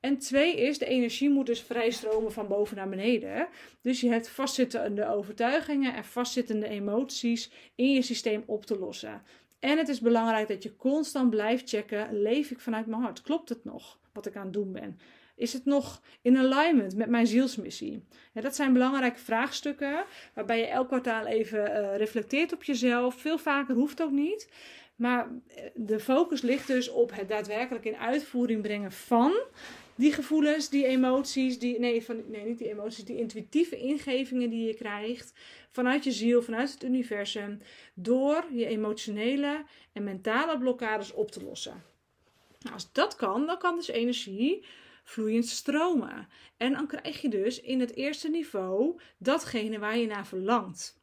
En 0.00 0.18
twee 0.18 0.56
is, 0.56 0.78
de 0.78 0.86
energie 0.86 1.30
moet 1.30 1.46
dus 1.46 1.60
vrijstromen 1.60 2.32
van 2.32 2.48
boven 2.48 2.76
naar 2.76 2.88
beneden. 2.88 3.48
Dus 3.80 4.00
je 4.00 4.08
hebt 4.08 4.28
vastzittende 4.28 5.08
overtuigingen 5.08 5.94
en 5.94 6.04
vastzittende 6.04 6.68
emoties 6.68 7.50
in 7.74 7.92
je 7.92 8.02
systeem 8.02 8.42
op 8.46 8.66
te 8.66 8.78
lossen. 8.78 9.22
En 9.58 9.78
het 9.78 9.88
is 9.88 10.00
belangrijk 10.00 10.48
dat 10.48 10.62
je 10.62 10.76
constant 10.76 11.30
blijft 11.30 11.68
checken: 11.68 12.22
leef 12.22 12.50
ik 12.50 12.60
vanuit 12.60 12.86
mijn 12.86 13.02
hart? 13.02 13.22
Klopt 13.22 13.48
het 13.48 13.64
nog 13.64 13.98
wat 14.12 14.26
ik 14.26 14.36
aan 14.36 14.44
het 14.44 14.52
doen 14.52 14.72
ben? 14.72 14.98
Is 15.40 15.52
het 15.52 15.64
nog 15.64 16.02
in 16.22 16.36
alignment 16.36 16.96
met 16.96 17.08
mijn 17.08 17.26
zielsmissie? 17.26 18.02
Ja, 18.32 18.40
dat 18.40 18.54
zijn 18.54 18.72
belangrijke 18.72 19.18
vraagstukken 19.18 20.04
waarbij 20.34 20.58
je 20.58 20.66
elk 20.66 20.86
kwartaal 20.86 21.26
even 21.26 21.70
uh, 21.70 21.96
reflecteert 21.96 22.52
op 22.52 22.64
jezelf. 22.64 23.14
Veel 23.14 23.38
vaker 23.38 23.74
hoeft 23.74 24.02
ook 24.02 24.10
niet. 24.10 24.48
Maar 24.96 25.28
eh, 25.48 25.64
de 25.74 26.00
focus 26.00 26.40
ligt 26.40 26.66
dus 26.66 26.88
op 26.88 27.14
het 27.14 27.28
daadwerkelijk 27.28 27.84
in 27.84 27.96
uitvoering 27.96 28.62
brengen 28.62 28.92
van 28.92 29.32
die 29.94 30.12
gevoelens, 30.12 30.68
die 30.68 30.86
emoties, 30.86 31.58
die, 31.58 31.78
nee, 31.78 32.04
van, 32.04 32.22
nee, 32.26 32.44
niet 32.44 32.58
die 32.58 32.70
emoties, 32.70 33.04
die 33.04 33.18
intuïtieve 33.18 33.76
ingevingen 33.76 34.50
die 34.50 34.66
je 34.66 34.74
krijgt 34.74 35.32
vanuit 35.70 36.04
je 36.04 36.12
ziel, 36.12 36.42
vanuit 36.42 36.72
het 36.72 36.84
universum, 36.84 37.60
door 37.94 38.44
je 38.52 38.66
emotionele 38.66 39.64
en 39.92 40.04
mentale 40.04 40.58
blokkades 40.58 41.12
op 41.12 41.30
te 41.30 41.44
lossen. 41.44 41.82
Nou, 42.60 42.74
als 42.74 42.92
dat 42.92 43.16
kan, 43.16 43.46
dan 43.46 43.58
kan 43.58 43.76
dus 43.76 43.88
energie 43.88 44.64
vloeiend 45.04 45.46
stromen. 45.46 46.28
En 46.56 46.72
dan 46.72 46.86
krijg 46.86 47.20
je 47.20 47.28
dus 47.28 47.60
in 47.60 47.80
het 47.80 47.94
eerste 47.94 48.28
niveau 48.28 49.00
datgene 49.18 49.78
waar 49.78 49.98
je 49.98 50.06
naar 50.06 50.26
verlangt. 50.26 50.98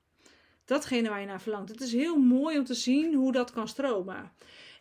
Datgene 0.66 1.10
waar 1.10 1.20
je 1.20 1.26
naar 1.26 1.42
verlangt. 1.42 1.70
Het 1.70 1.82
is 1.82 1.94
heel 1.94 2.18
mooi 2.18 2.58
om 2.58 2.66
te 2.66 2.74
zien 2.74 3.14
hoe 3.14 3.32
dat 3.32 3.52
kan 3.52 3.68
stromen. 3.68 4.32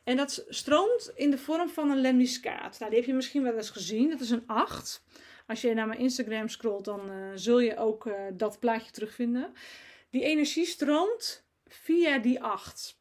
En 0.04 0.16
dat 0.16 0.44
stroomt 0.48 1.12
in 1.14 1.30
de 1.30 1.38
vorm 1.38 1.68
van 1.68 1.90
een 1.90 2.00
lemniscaat. 2.00 2.78
Nou, 2.78 2.90
die 2.90 3.00
heb 3.00 3.08
je 3.08 3.14
misschien 3.14 3.42
wel 3.42 3.56
eens 3.56 3.70
gezien. 3.70 4.10
Dat 4.10 4.20
is 4.20 4.30
een 4.30 4.46
8. 4.46 5.04
Als 5.46 5.60
je 5.60 5.74
naar 5.74 5.86
mijn 5.86 6.00
Instagram 6.00 6.48
scrolt, 6.48 6.84
dan 6.84 7.10
uh, 7.10 7.30
zul 7.34 7.58
je 7.58 7.76
ook 7.76 8.06
uh, 8.06 8.14
dat 8.32 8.58
plaatje 8.58 8.90
terugvinden. 8.90 9.52
Die 10.10 10.22
energie 10.22 10.64
stroomt 10.64 11.44
via 11.66 12.18
die 12.18 12.42
8. 12.42 12.98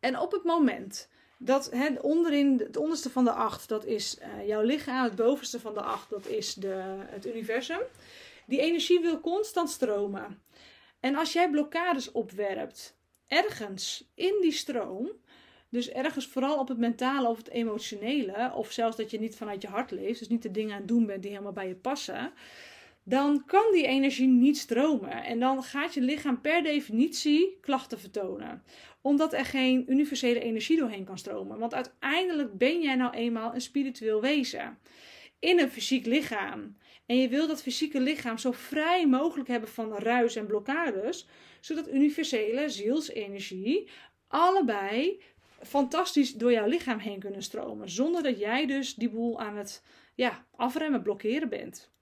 En 0.00 0.18
op 0.18 0.32
het 0.32 0.44
moment 0.44 1.08
dat 1.44 1.70
onderin, 2.00 2.58
het 2.58 2.76
onderste 2.76 3.10
van 3.10 3.24
de 3.24 3.32
acht, 3.32 3.68
dat 3.68 3.84
is 3.84 4.18
uh, 4.18 4.46
jouw 4.46 4.62
lichaam. 4.62 5.04
Het 5.04 5.16
bovenste 5.16 5.60
van 5.60 5.74
de 5.74 5.80
acht, 5.80 6.10
dat 6.10 6.26
is 6.26 6.54
de, 6.54 6.82
het 7.06 7.26
universum. 7.26 7.80
Die 8.46 8.60
energie 8.60 9.00
wil 9.00 9.20
constant 9.20 9.70
stromen. 9.70 10.42
En 11.00 11.14
als 11.14 11.32
jij 11.32 11.50
blokkades 11.50 12.12
opwerpt, 12.12 12.96
ergens 13.26 14.10
in 14.14 14.38
die 14.40 14.52
stroom, 14.52 15.10
dus 15.68 15.88
ergens 15.90 16.26
vooral 16.26 16.58
op 16.58 16.68
het 16.68 16.78
mentale 16.78 17.28
of 17.28 17.36
het 17.36 17.48
emotionele, 17.48 18.52
of 18.54 18.72
zelfs 18.72 18.96
dat 18.96 19.10
je 19.10 19.18
niet 19.18 19.36
vanuit 19.36 19.62
je 19.62 19.68
hart 19.68 19.90
leeft, 19.90 20.18
dus 20.18 20.28
niet 20.28 20.42
de 20.42 20.50
dingen 20.50 20.72
aan 20.72 20.78
het 20.78 20.88
doen 20.88 21.06
bent 21.06 21.22
die 21.22 21.30
helemaal 21.30 21.52
bij 21.52 21.68
je 21.68 21.76
passen, 21.76 22.32
dan 23.04 23.44
kan 23.44 23.64
die 23.72 23.86
energie 23.86 24.28
niet 24.28 24.58
stromen. 24.58 25.24
En 25.24 25.38
dan 25.40 25.62
gaat 25.62 25.94
je 25.94 26.00
lichaam 26.00 26.40
per 26.40 26.62
definitie 26.62 27.58
klachten 27.60 28.00
vertonen. 28.00 28.62
Omdat 29.00 29.32
er 29.32 29.44
geen 29.44 29.84
universele 29.88 30.40
energie 30.40 30.76
doorheen 30.76 31.04
kan 31.04 31.18
stromen. 31.18 31.58
Want 31.58 31.74
uiteindelijk 31.74 32.58
ben 32.58 32.80
jij 32.82 32.94
nou 32.94 33.14
eenmaal 33.14 33.54
een 33.54 33.60
spiritueel 33.60 34.20
wezen. 34.20 34.78
In 35.38 35.60
een 35.60 35.70
fysiek 35.70 36.06
lichaam. 36.06 36.76
En 37.06 37.16
je 37.16 37.28
wil 37.28 37.46
dat 37.46 37.62
fysieke 37.62 38.00
lichaam 38.00 38.38
zo 38.38 38.52
vrij 38.52 39.06
mogelijk 39.06 39.48
hebben 39.48 39.68
van 39.68 39.92
ruis 39.92 40.36
en 40.36 40.46
blokkades. 40.46 41.28
Zodat 41.60 41.92
universele 41.92 42.68
zielsenergie 42.68 43.90
allebei 44.28 45.22
fantastisch 45.62 46.34
door 46.34 46.52
jouw 46.52 46.66
lichaam 46.66 46.98
heen 46.98 47.18
kunnen 47.18 47.42
stromen. 47.42 47.90
Zonder 47.90 48.22
dat 48.22 48.38
jij 48.38 48.66
dus 48.66 48.94
die 48.94 49.10
boel 49.10 49.40
aan 49.40 49.56
het 49.56 49.82
ja, 50.14 50.46
afremmen, 50.56 51.02
blokkeren 51.02 51.48
bent. 51.48 51.93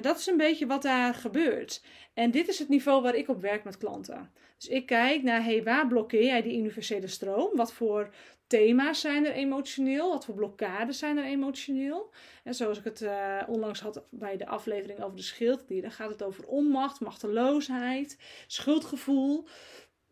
Dat 0.00 0.18
is 0.18 0.26
een 0.26 0.36
beetje 0.36 0.66
wat 0.66 0.82
daar 0.82 1.14
gebeurt. 1.14 1.82
En 2.14 2.30
dit 2.30 2.48
is 2.48 2.58
het 2.58 2.68
niveau 2.68 3.02
waar 3.02 3.14
ik 3.14 3.28
op 3.28 3.40
werk 3.40 3.64
met 3.64 3.78
klanten. 3.78 4.30
Dus 4.56 4.68
ik 4.68 4.86
kijk 4.86 5.22
naar, 5.22 5.44
hey, 5.44 5.62
waar 5.62 5.86
blokkeer 5.86 6.24
jij 6.24 6.42
die 6.42 6.58
universele 6.58 7.06
stroom? 7.06 7.56
Wat 7.56 7.72
voor 7.72 8.14
thema's 8.46 9.00
zijn 9.00 9.26
er 9.26 9.32
emotioneel? 9.32 10.08
Wat 10.08 10.24
voor 10.24 10.34
blokkades 10.34 10.98
zijn 10.98 11.16
er 11.18 11.24
emotioneel? 11.24 12.12
En 12.44 12.54
zoals 12.54 12.78
ik 12.78 12.84
het 12.84 13.00
uh, 13.00 13.42
onlangs 13.46 13.80
had 13.80 14.02
bij 14.10 14.36
de 14.36 14.46
aflevering 14.46 15.02
over 15.02 15.16
de 15.16 15.22
schildklier, 15.22 15.82
dan 15.82 15.90
gaat 15.90 16.10
het 16.10 16.22
over 16.22 16.46
onmacht, 16.46 17.00
machteloosheid, 17.00 18.18
schuldgevoel. 18.46 19.46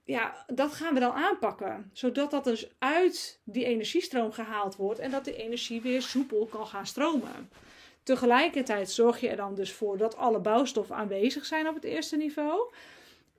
Ja, 0.05 0.45
dat 0.47 0.73
gaan 0.73 0.95
we 0.95 1.01
dan 1.01 1.13
aanpakken. 1.13 1.91
Zodat 1.93 2.31
dat 2.31 2.45
dus 2.45 2.71
uit 2.79 3.41
die 3.45 3.65
energiestroom 3.65 4.33
gehaald 4.33 4.77
wordt 4.77 5.01
en 5.01 5.11
dat 5.11 5.25
die 5.25 5.37
energie 5.37 5.81
weer 5.81 6.03
soepel 6.03 6.47
kan 6.47 6.67
gaan 6.67 6.87
stromen. 6.87 7.51
Tegelijkertijd 8.09 8.91
zorg 8.91 9.21
je 9.21 9.29
er 9.29 9.37
dan 9.37 9.55
dus 9.55 9.73
voor 9.73 9.99
dat 9.99 10.17
alle 10.17 10.41
bouwstoffen 10.41 10.97
aanwezig 10.97 11.45
zijn 11.45 11.69
op 11.69 11.75
het 11.75 11.85
eerste 11.85 12.17
niveau. 12.17 12.73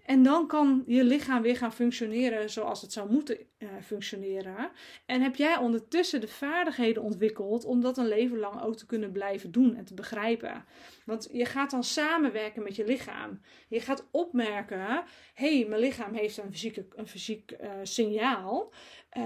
En 0.06 0.24
dan 0.24 0.48
kan 0.48 0.84
je 0.88 1.04
lichaam 1.04 1.42
weer 1.42 1.58
gaan 1.58 1.74
functioneren 1.74 2.50
zoals 2.50 2.82
het 2.82 2.94
zou 2.94 3.12
moeten 3.12 3.38
uh, 3.58 3.70
functioneren. 3.84 4.72
En 5.06 5.22
heb 5.22 5.36
jij 5.36 5.58
ondertussen 5.58 6.22
de 6.22 6.28
vaardigheden 6.28 7.04
ontwikkeld 7.04 7.66
om 7.66 7.82
dat 7.82 7.98
een 7.98 8.08
leven 8.08 8.38
lang 8.38 8.62
ook 8.62 8.76
te 8.76 8.86
kunnen 8.86 9.12
blijven 9.12 9.52
doen 9.52 9.76
en 9.76 9.86
te 9.86 9.94
begrijpen. 9.94 10.66
Want 11.06 11.30
je 11.32 11.46
gaat 11.46 11.72
dan 11.72 11.84
samenwerken 11.84 12.64
met 12.64 12.76
je 12.76 12.86
lichaam. 12.86 13.42
Je 13.68 13.80
gaat 13.80 14.08
opmerken: 14.12 15.04
hé, 15.34 15.58
hey, 15.60 15.66
mijn 15.70 15.82
lichaam 15.82 16.14
heeft 16.14 16.38
een, 16.38 16.52
fysieke, 16.52 16.86
een 16.96 17.08
fysiek 17.08 17.52
uh, 17.62 17.72
signaal. 17.84 18.74
Uh, 19.18 19.24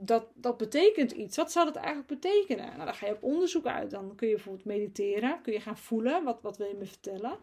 dat, 0.00 0.26
dat 0.34 0.56
betekent 0.56 1.12
iets. 1.12 1.36
Wat 1.36 1.52
zou 1.52 1.64
dat 1.66 1.76
eigenlijk 1.76 2.06
betekenen? 2.06 2.66
Nou, 2.66 2.84
dan 2.84 2.94
ga 2.94 3.06
je 3.06 3.12
op 3.12 3.22
onderzoek 3.22 3.66
uit. 3.66 3.90
Dan 3.90 4.12
kun 4.16 4.28
je 4.28 4.34
bijvoorbeeld 4.34 4.64
mediteren. 4.64 5.38
Kun 5.42 5.52
je 5.52 5.60
gaan 5.60 5.78
voelen. 5.78 6.24
Wat, 6.24 6.38
wat 6.42 6.56
wil 6.56 6.66
je 6.66 6.74
me 6.78 6.86
vertellen? 6.86 7.36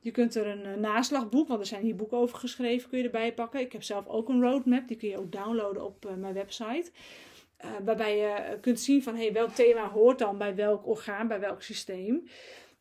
Je 0.00 0.10
kunt 0.10 0.34
er 0.34 0.46
een 0.46 0.66
uh, 0.66 0.74
naslagboek, 0.74 1.48
want 1.48 1.60
er 1.60 1.66
zijn 1.66 1.82
hier 1.82 1.96
boeken 1.96 2.18
over 2.18 2.38
geschreven, 2.38 2.88
kun 2.88 2.98
je 2.98 3.04
erbij 3.04 3.34
pakken. 3.34 3.60
Ik 3.60 3.72
heb 3.72 3.82
zelf 3.82 4.06
ook 4.06 4.28
een 4.28 4.42
roadmap. 4.42 4.88
Die 4.88 4.96
kun 4.96 5.08
je 5.08 5.18
ook 5.18 5.32
downloaden 5.32 5.84
op 5.84 6.06
uh, 6.06 6.14
mijn 6.14 6.34
website. 6.34 6.90
Uh, 7.64 7.70
waarbij 7.84 8.16
je 8.16 8.58
kunt 8.60 8.80
zien 8.80 9.02
van 9.02 9.16
hey, 9.16 9.32
welk 9.32 9.50
thema 9.50 9.88
hoort 9.88 10.18
dan 10.18 10.38
bij 10.38 10.54
welk 10.54 10.86
orgaan, 10.86 11.28
bij 11.28 11.40
welk 11.40 11.62
systeem. 11.62 12.28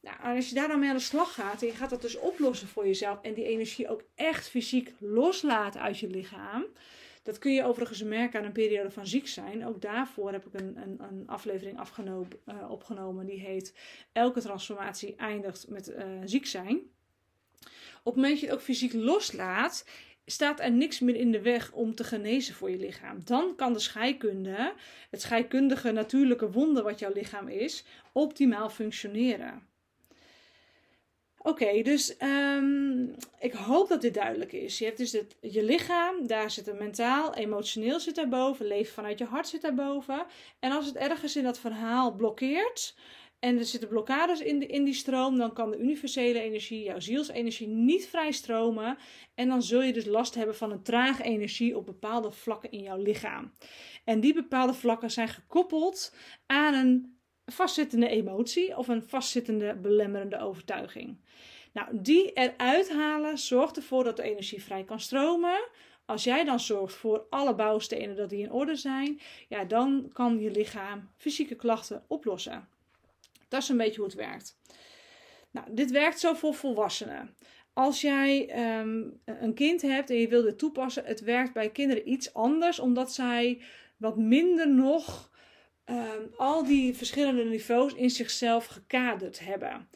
Nou, 0.01 0.35
als 0.35 0.49
je 0.49 0.55
daar 0.55 0.67
dan 0.67 0.79
mee 0.79 0.89
aan 0.89 0.95
de 0.95 1.01
slag 1.01 1.33
gaat 1.33 1.61
en 1.61 1.67
je 1.67 1.73
gaat 1.73 1.89
dat 1.89 2.01
dus 2.01 2.19
oplossen 2.19 2.67
voor 2.67 2.85
jezelf 2.85 3.21
en 3.21 3.33
die 3.33 3.45
energie 3.45 3.89
ook 3.89 4.03
echt 4.15 4.49
fysiek 4.49 4.93
loslaten 4.99 5.81
uit 5.81 5.99
je 5.99 6.07
lichaam, 6.07 6.65
dat 7.29 7.39
kun 7.39 7.53
je 7.53 7.63
overigens 7.63 8.03
merken 8.03 8.39
aan 8.39 8.45
een 8.45 8.51
periode 8.51 8.91
van 8.91 9.07
ziek 9.07 9.27
zijn. 9.27 9.65
Ook 9.65 9.81
daarvoor 9.81 10.31
heb 10.31 10.45
ik 10.45 10.53
een, 10.53 10.77
een, 10.77 10.99
een 11.09 11.23
aflevering 11.27 11.79
afgenomen, 11.79 12.29
uh, 12.45 12.71
opgenomen. 12.71 13.25
Die 13.25 13.39
heet 13.39 13.73
Elke 14.11 14.41
transformatie 14.41 15.15
eindigt 15.15 15.67
met 15.67 15.89
uh, 15.89 15.97
ziek 16.25 16.45
zijn. 16.45 16.77
Op 18.03 18.15
het 18.15 18.15
moment 18.15 18.31
dat 18.31 18.39
je 18.39 18.45
het 18.45 18.55
ook 18.55 18.61
fysiek 18.61 18.93
loslaat, 18.93 19.85
staat 20.25 20.59
er 20.59 20.71
niks 20.71 20.99
meer 20.99 21.15
in 21.15 21.31
de 21.31 21.41
weg 21.41 21.71
om 21.71 21.95
te 21.95 22.03
genezen 22.03 22.55
voor 22.55 22.69
je 22.69 22.77
lichaam. 22.77 23.25
Dan 23.25 23.55
kan 23.55 23.73
de 23.73 23.79
scheikunde, 23.79 24.73
het 25.09 25.21
scheikundige 25.21 25.91
natuurlijke 25.91 26.51
wonder 26.51 26.83
wat 26.83 26.99
jouw 26.99 27.13
lichaam 27.13 27.47
is, 27.47 27.85
optimaal 28.11 28.69
functioneren. 28.69 29.68
Oké, 31.41 31.81
dus 31.81 32.15
um, 32.21 33.15
ik 33.39 33.53
hoop 33.53 33.89
dat 33.89 34.01
dit 34.01 34.13
duidelijk 34.13 34.51
is. 34.51 34.77
Je 34.77 34.85
hebt 34.85 34.97
dus 34.97 35.11
het, 35.11 35.35
je 35.41 35.63
lichaam, 35.63 36.27
daar 36.27 36.51
zit 36.51 36.67
een 36.67 36.77
mentaal, 36.77 37.33
emotioneel 37.35 37.99
zit 37.99 38.15
daarboven, 38.15 38.65
leven 38.65 38.93
vanuit 38.93 39.19
je 39.19 39.25
hart 39.25 39.47
zit 39.47 39.61
daarboven. 39.61 40.25
En 40.59 40.71
als 40.71 40.85
het 40.85 40.95
ergens 40.95 41.35
in 41.35 41.43
dat 41.43 41.59
verhaal 41.59 42.15
blokkeert 42.15 42.95
en 43.39 43.57
er 43.57 43.65
zitten 43.65 43.89
blokkades 43.89 44.39
in, 44.39 44.69
in 44.69 44.83
die 44.83 44.93
stroom, 44.93 45.37
dan 45.37 45.53
kan 45.53 45.71
de 45.71 45.77
universele 45.77 46.39
energie, 46.39 46.83
jouw 46.83 46.99
zielsenergie, 46.99 47.67
niet 47.67 48.07
vrij 48.07 48.31
stromen. 48.31 48.97
En 49.35 49.47
dan 49.47 49.63
zul 49.63 49.81
je 49.81 49.93
dus 49.93 50.05
last 50.05 50.35
hebben 50.35 50.55
van 50.55 50.71
een 50.71 50.83
trage 50.83 51.23
energie 51.23 51.77
op 51.77 51.85
bepaalde 51.85 52.31
vlakken 52.31 52.71
in 52.71 52.81
jouw 52.81 52.97
lichaam. 52.97 53.51
En 54.03 54.19
die 54.19 54.33
bepaalde 54.33 54.73
vlakken 54.73 55.11
zijn 55.11 55.27
gekoppeld 55.27 56.15
aan 56.45 56.73
een 56.73 57.18
vastzittende 57.51 58.07
emotie 58.07 58.77
of 58.77 58.87
een 58.87 59.03
vastzittende 59.03 59.75
belemmerende 59.75 60.39
overtuiging. 60.39 61.17
Nou, 61.73 61.87
die 61.91 62.33
eruit 62.33 62.91
halen 62.91 63.37
zorgt 63.37 63.77
ervoor 63.77 64.03
dat 64.03 64.15
de 64.15 64.23
energie 64.23 64.63
vrij 64.63 64.83
kan 64.83 64.99
stromen. 64.99 65.67
Als 66.05 66.23
jij 66.23 66.43
dan 66.43 66.59
zorgt 66.59 66.95
voor 66.95 67.25
alle 67.29 67.55
bouwstenen 67.55 68.15
dat 68.15 68.29
die 68.29 68.43
in 68.43 68.51
orde 68.51 68.75
zijn, 68.75 69.19
ja, 69.47 69.63
dan 69.63 70.09
kan 70.13 70.39
je 70.39 70.51
lichaam 70.51 71.09
fysieke 71.17 71.55
klachten 71.55 72.03
oplossen. 72.07 72.67
Dat 73.47 73.61
is 73.61 73.69
een 73.69 73.77
beetje 73.77 73.95
hoe 73.95 74.05
het 74.05 74.15
werkt. 74.15 74.57
Nou, 75.51 75.67
dit 75.71 75.91
werkt 75.91 76.19
zo 76.19 76.33
voor 76.33 76.53
volwassenen. 76.53 77.35
Als 77.73 78.01
jij 78.01 78.49
um, 78.79 79.19
een 79.25 79.53
kind 79.53 79.81
hebt 79.81 80.09
en 80.09 80.15
je 80.15 80.27
wil 80.27 80.41
dit 80.41 80.57
toepassen, 80.57 81.05
het 81.05 81.21
werkt 81.21 81.53
bij 81.53 81.69
kinderen 81.69 82.09
iets 82.09 82.33
anders, 82.33 82.79
omdat 82.79 83.13
zij 83.13 83.61
wat 83.97 84.17
minder 84.17 84.69
nog 84.69 85.28
um, 85.89 86.31
al 86.37 86.65
die 86.65 86.95
verschillende 86.95 87.43
niveaus 87.43 87.93
in 87.93 88.09
zichzelf 88.09 88.65
gekaderd 88.65 89.39
hebben. 89.39 89.87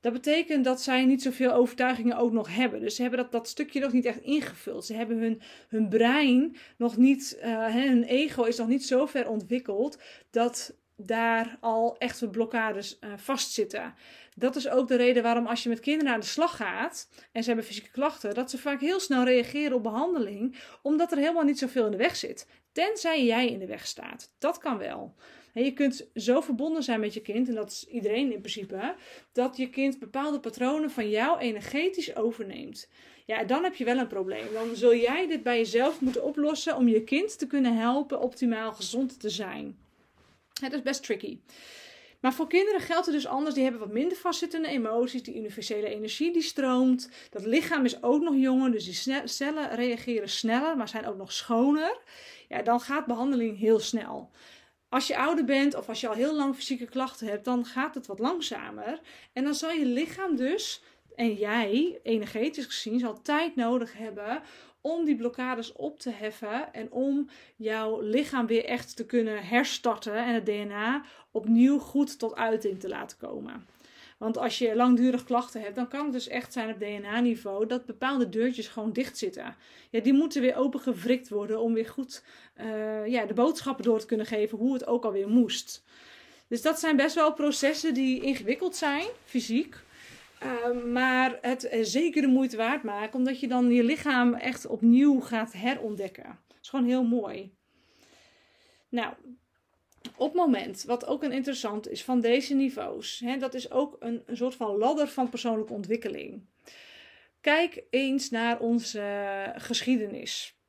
Dat 0.00 0.12
betekent 0.12 0.64
dat 0.64 0.82
zij 0.82 1.04
niet 1.04 1.22
zoveel 1.22 1.52
overtuigingen 1.52 2.16
ook 2.16 2.32
nog 2.32 2.54
hebben. 2.54 2.80
Dus 2.80 2.94
ze 2.94 3.02
hebben 3.02 3.20
dat, 3.20 3.32
dat 3.32 3.48
stukje 3.48 3.80
nog 3.80 3.92
niet 3.92 4.04
echt 4.04 4.20
ingevuld. 4.20 4.84
Ze 4.84 4.94
hebben 4.94 5.18
hun, 5.18 5.40
hun 5.68 5.88
brein 5.88 6.56
nog 6.76 6.96
niet, 6.96 7.38
uh, 7.42 7.66
hun 7.66 8.04
ego 8.04 8.42
is 8.42 8.56
nog 8.56 8.68
niet 8.68 8.84
zo 8.84 9.06
ver 9.06 9.28
ontwikkeld 9.28 10.02
dat 10.30 10.74
daar 11.06 11.56
al 11.60 11.96
echte 11.98 12.28
blokkades 12.28 12.98
uh, 13.00 13.12
vastzitten. 13.16 13.94
Dat 14.36 14.56
is 14.56 14.68
ook 14.68 14.88
de 14.88 14.96
reden 14.96 15.22
waarom 15.22 15.46
als 15.46 15.62
je 15.62 15.68
met 15.68 15.80
kinderen 15.80 16.12
aan 16.12 16.20
de 16.20 16.26
slag 16.26 16.56
gaat 16.56 17.08
en 17.32 17.42
ze 17.42 17.48
hebben 17.48 17.66
fysieke 17.66 17.90
klachten, 17.90 18.34
dat 18.34 18.50
ze 18.50 18.58
vaak 18.58 18.80
heel 18.80 19.00
snel 19.00 19.24
reageren 19.24 19.76
op 19.76 19.82
behandeling, 19.82 20.56
omdat 20.82 21.12
er 21.12 21.18
helemaal 21.18 21.42
niet 21.42 21.58
zoveel 21.58 21.84
in 21.84 21.90
de 21.90 21.96
weg 21.96 22.16
zit. 22.16 22.46
Tenzij 22.72 23.24
jij 23.24 23.48
in 23.48 23.58
de 23.58 23.66
weg 23.66 23.86
staat. 23.86 24.34
Dat 24.38 24.58
kan 24.58 24.78
wel. 24.78 25.14
Je 25.54 25.72
kunt 25.72 26.06
zo 26.14 26.40
verbonden 26.40 26.82
zijn 26.82 27.00
met 27.00 27.14
je 27.14 27.20
kind, 27.20 27.48
en 27.48 27.54
dat 27.54 27.70
is 27.70 27.86
iedereen 27.88 28.32
in 28.32 28.40
principe, 28.40 28.94
dat 29.32 29.56
je 29.56 29.70
kind 29.70 29.98
bepaalde 29.98 30.40
patronen 30.40 30.90
van 30.90 31.10
jou 31.10 31.38
energetisch 31.38 32.16
overneemt. 32.16 32.88
Ja, 33.26 33.44
dan 33.44 33.64
heb 33.64 33.74
je 33.74 33.84
wel 33.84 33.98
een 33.98 34.06
probleem. 34.06 34.52
Dan 34.52 34.76
zul 34.76 34.94
jij 34.94 35.26
dit 35.26 35.42
bij 35.42 35.56
jezelf 35.56 36.00
moeten 36.00 36.24
oplossen 36.24 36.76
om 36.76 36.88
je 36.88 37.04
kind 37.04 37.38
te 37.38 37.46
kunnen 37.46 37.76
helpen 37.76 38.20
optimaal 38.20 38.72
gezond 38.72 39.20
te 39.20 39.28
zijn. 39.28 39.78
Het 40.60 40.72
is 40.72 40.82
best 40.82 41.02
tricky. 41.02 41.38
Maar 42.20 42.32
voor 42.32 42.48
kinderen 42.48 42.80
geldt 42.80 43.06
het 43.06 43.14
dus 43.14 43.26
anders. 43.26 43.54
Die 43.54 43.62
hebben 43.62 43.80
wat 43.80 43.92
minder 43.92 44.16
vastzittende 44.16 44.68
emoties. 44.68 45.22
Die 45.22 45.36
universele 45.36 45.88
energie 45.88 46.32
die 46.32 46.42
stroomt. 46.42 47.10
Dat 47.30 47.44
lichaam 47.44 47.84
is 47.84 48.02
ook 48.02 48.22
nog 48.22 48.34
jonger. 48.34 48.70
Dus 48.70 48.84
die 48.84 49.22
cellen 49.24 49.74
reageren 49.74 50.28
sneller, 50.28 50.76
maar 50.76 50.88
zijn 50.88 51.06
ook 51.06 51.16
nog 51.16 51.32
schoner. 51.32 51.98
Ja, 52.48 52.62
dan 52.62 52.80
gaat 52.80 53.06
behandeling 53.06 53.58
heel 53.58 53.78
snel. 53.78 54.30
Als 54.88 55.06
je 55.06 55.16
ouder 55.16 55.44
bent 55.44 55.74
of 55.74 55.88
als 55.88 56.00
je 56.00 56.08
al 56.08 56.14
heel 56.14 56.34
lang 56.34 56.54
fysieke 56.54 56.86
klachten 56.86 57.26
hebt, 57.26 57.44
dan 57.44 57.64
gaat 57.64 57.94
het 57.94 58.06
wat 58.06 58.18
langzamer. 58.18 59.00
En 59.32 59.44
dan 59.44 59.54
zal 59.54 59.70
je 59.70 59.84
lichaam 59.84 60.36
dus, 60.36 60.82
en 61.14 61.34
jij, 61.34 62.00
energetisch 62.02 62.66
gezien, 62.66 62.98
zal 62.98 63.22
tijd 63.22 63.56
nodig 63.56 63.92
hebben 63.92 64.42
om 64.80 65.04
die 65.04 65.16
blokkades 65.16 65.72
op 65.72 65.98
te 65.98 66.10
heffen 66.10 66.72
en 66.72 66.92
om 66.92 67.28
jouw 67.56 68.00
lichaam 68.00 68.46
weer 68.46 68.64
echt 68.64 68.96
te 68.96 69.06
kunnen 69.06 69.44
herstarten 69.46 70.14
en 70.14 70.34
het 70.34 70.46
DNA 70.46 71.02
opnieuw 71.30 71.78
goed 71.78 72.18
tot 72.18 72.34
uiting 72.34 72.80
te 72.80 72.88
laten 72.88 73.18
komen. 73.18 73.66
Want 74.18 74.38
als 74.38 74.58
je 74.58 74.76
langdurig 74.76 75.24
klachten 75.24 75.60
hebt, 75.60 75.74
dan 75.74 75.88
kan 75.88 76.04
het 76.04 76.12
dus 76.12 76.28
echt 76.28 76.52
zijn 76.52 76.70
op 76.70 76.78
DNA-niveau 76.78 77.66
dat 77.66 77.86
bepaalde 77.86 78.28
deurtjes 78.28 78.68
gewoon 78.68 78.92
dicht 78.92 79.18
zitten. 79.18 79.56
Ja, 79.90 80.00
die 80.00 80.12
moeten 80.12 80.40
weer 80.40 80.56
opengevrikt 80.56 81.28
worden 81.28 81.60
om 81.60 81.74
weer 81.74 81.88
goed 81.88 82.24
uh, 82.60 83.06
ja, 83.06 83.26
de 83.26 83.34
boodschappen 83.34 83.84
door 83.84 84.00
te 84.00 84.06
kunnen 84.06 84.26
geven 84.26 84.58
hoe 84.58 84.72
het 84.72 84.86
ook 84.86 85.04
alweer 85.04 85.28
moest. 85.28 85.84
Dus 86.48 86.62
dat 86.62 86.80
zijn 86.80 86.96
best 86.96 87.14
wel 87.14 87.32
processen 87.32 87.94
die 87.94 88.20
ingewikkeld 88.20 88.76
zijn, 88.76 89.06
fysiek. 89.24 89.76
Ehm, 90.40 90.92
maar 90.92 91.38
het 91.40 91.68
zeker 91.82 92.22
de 92.22 92.28
moeite 92.28 92.56
waard 92.56 92.82
maken, 92.82 93.18
omdat 93.18 93.40
je 93.40 93.48
dan 93.48 93.70
je 93.70 93.84
lichaam 93.84 94.34
echt 94.34 94.66
opnieuw 94.66 95.20
gaat 95.20 95.52
herontdekken. 95.52 96.38
Dat 96.48 96.58
is 96.62 96.68
gewoon 96.68 96.86
heel 96.86 97.04
mooi. 97.04 97.54
Nou, 98.88 99.14
op 100.16 100.34
moment, 100.34 100.84
wat 100.84 101.06
ook 101.06 101.22
een 101.22 101.32
interessant 101.32 101.88
is 101.88 102.04
van 102.04 102.20
deze 102.20 102.54
niveaus, 102.54 103.20
hè, 103.24 103.36
dat 103.36 103.54
is 103.54 103.70
ook 103.70 103.96
een, 103.98 104.22
een 104.26 104.36
soort 104.36 104.54
van 104.54 104.76
ladder 104.76 105.08
van 105.08 105.28
persoonlijke 105.28 105.72
ontwikkeling. 105.72 106.42
Kijk 107.40 107.82
eens 107.90 108.30
naar 108.30 108.60
onze 108.60 109.02
geschiedenis. 109.56 110.59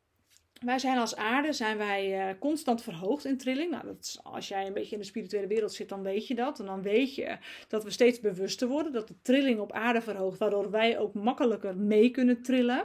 Wij 0.66 0.80
zijn 0.80 0.98
als 0.98 1.16
aarde 1.16 1.54
zijn 1.54 1.78
wij 1.78 2.30
uh, 2.30 2.40
constant 2.40 2.84
verhoogd 2.84 3.26
in 3.26 3.38
trilling. 3.38 3.72
Nou, 3.72 3.86
dat 3.86 3.98
is, 4.02 4.20
als 4.24 4.48
jij 4.48 4.68
een 4.68 4.74
beetje 4.74 4.96
in 4.96 5.02
de 5.02 5.08
spirituele 5.08 5.48
wereld 5.48 5.74
zit, 5.74 5.90
dan 5.90 6.04
weet 6.04 6.28
je 6.28 6.36
dat. 6.36 6.60
En 6.60 6.66
dan 6.66 6.82
weet 6.82 7.16
je 7.16 7.38
dat 7.68 7.84
we 7.84 7.92
steeds 7.92 8.20
bewuster 8.20 8.68
worden, 8.68 8.92
dat 8.92 9.08
de 9.08 9.16
trilling 9.22 9.60
op 9.60 9.72
aarde 9.72 10.02
verhoogt, 10.02 10.40
waardoor 10.40 10.72
wij 10.72 11.00
ook 11.00 11.14
makkelijker 11.14 11.78
mee 11.78 12.10
kunnen 12.10 12.42
trillen. 12.42 12.84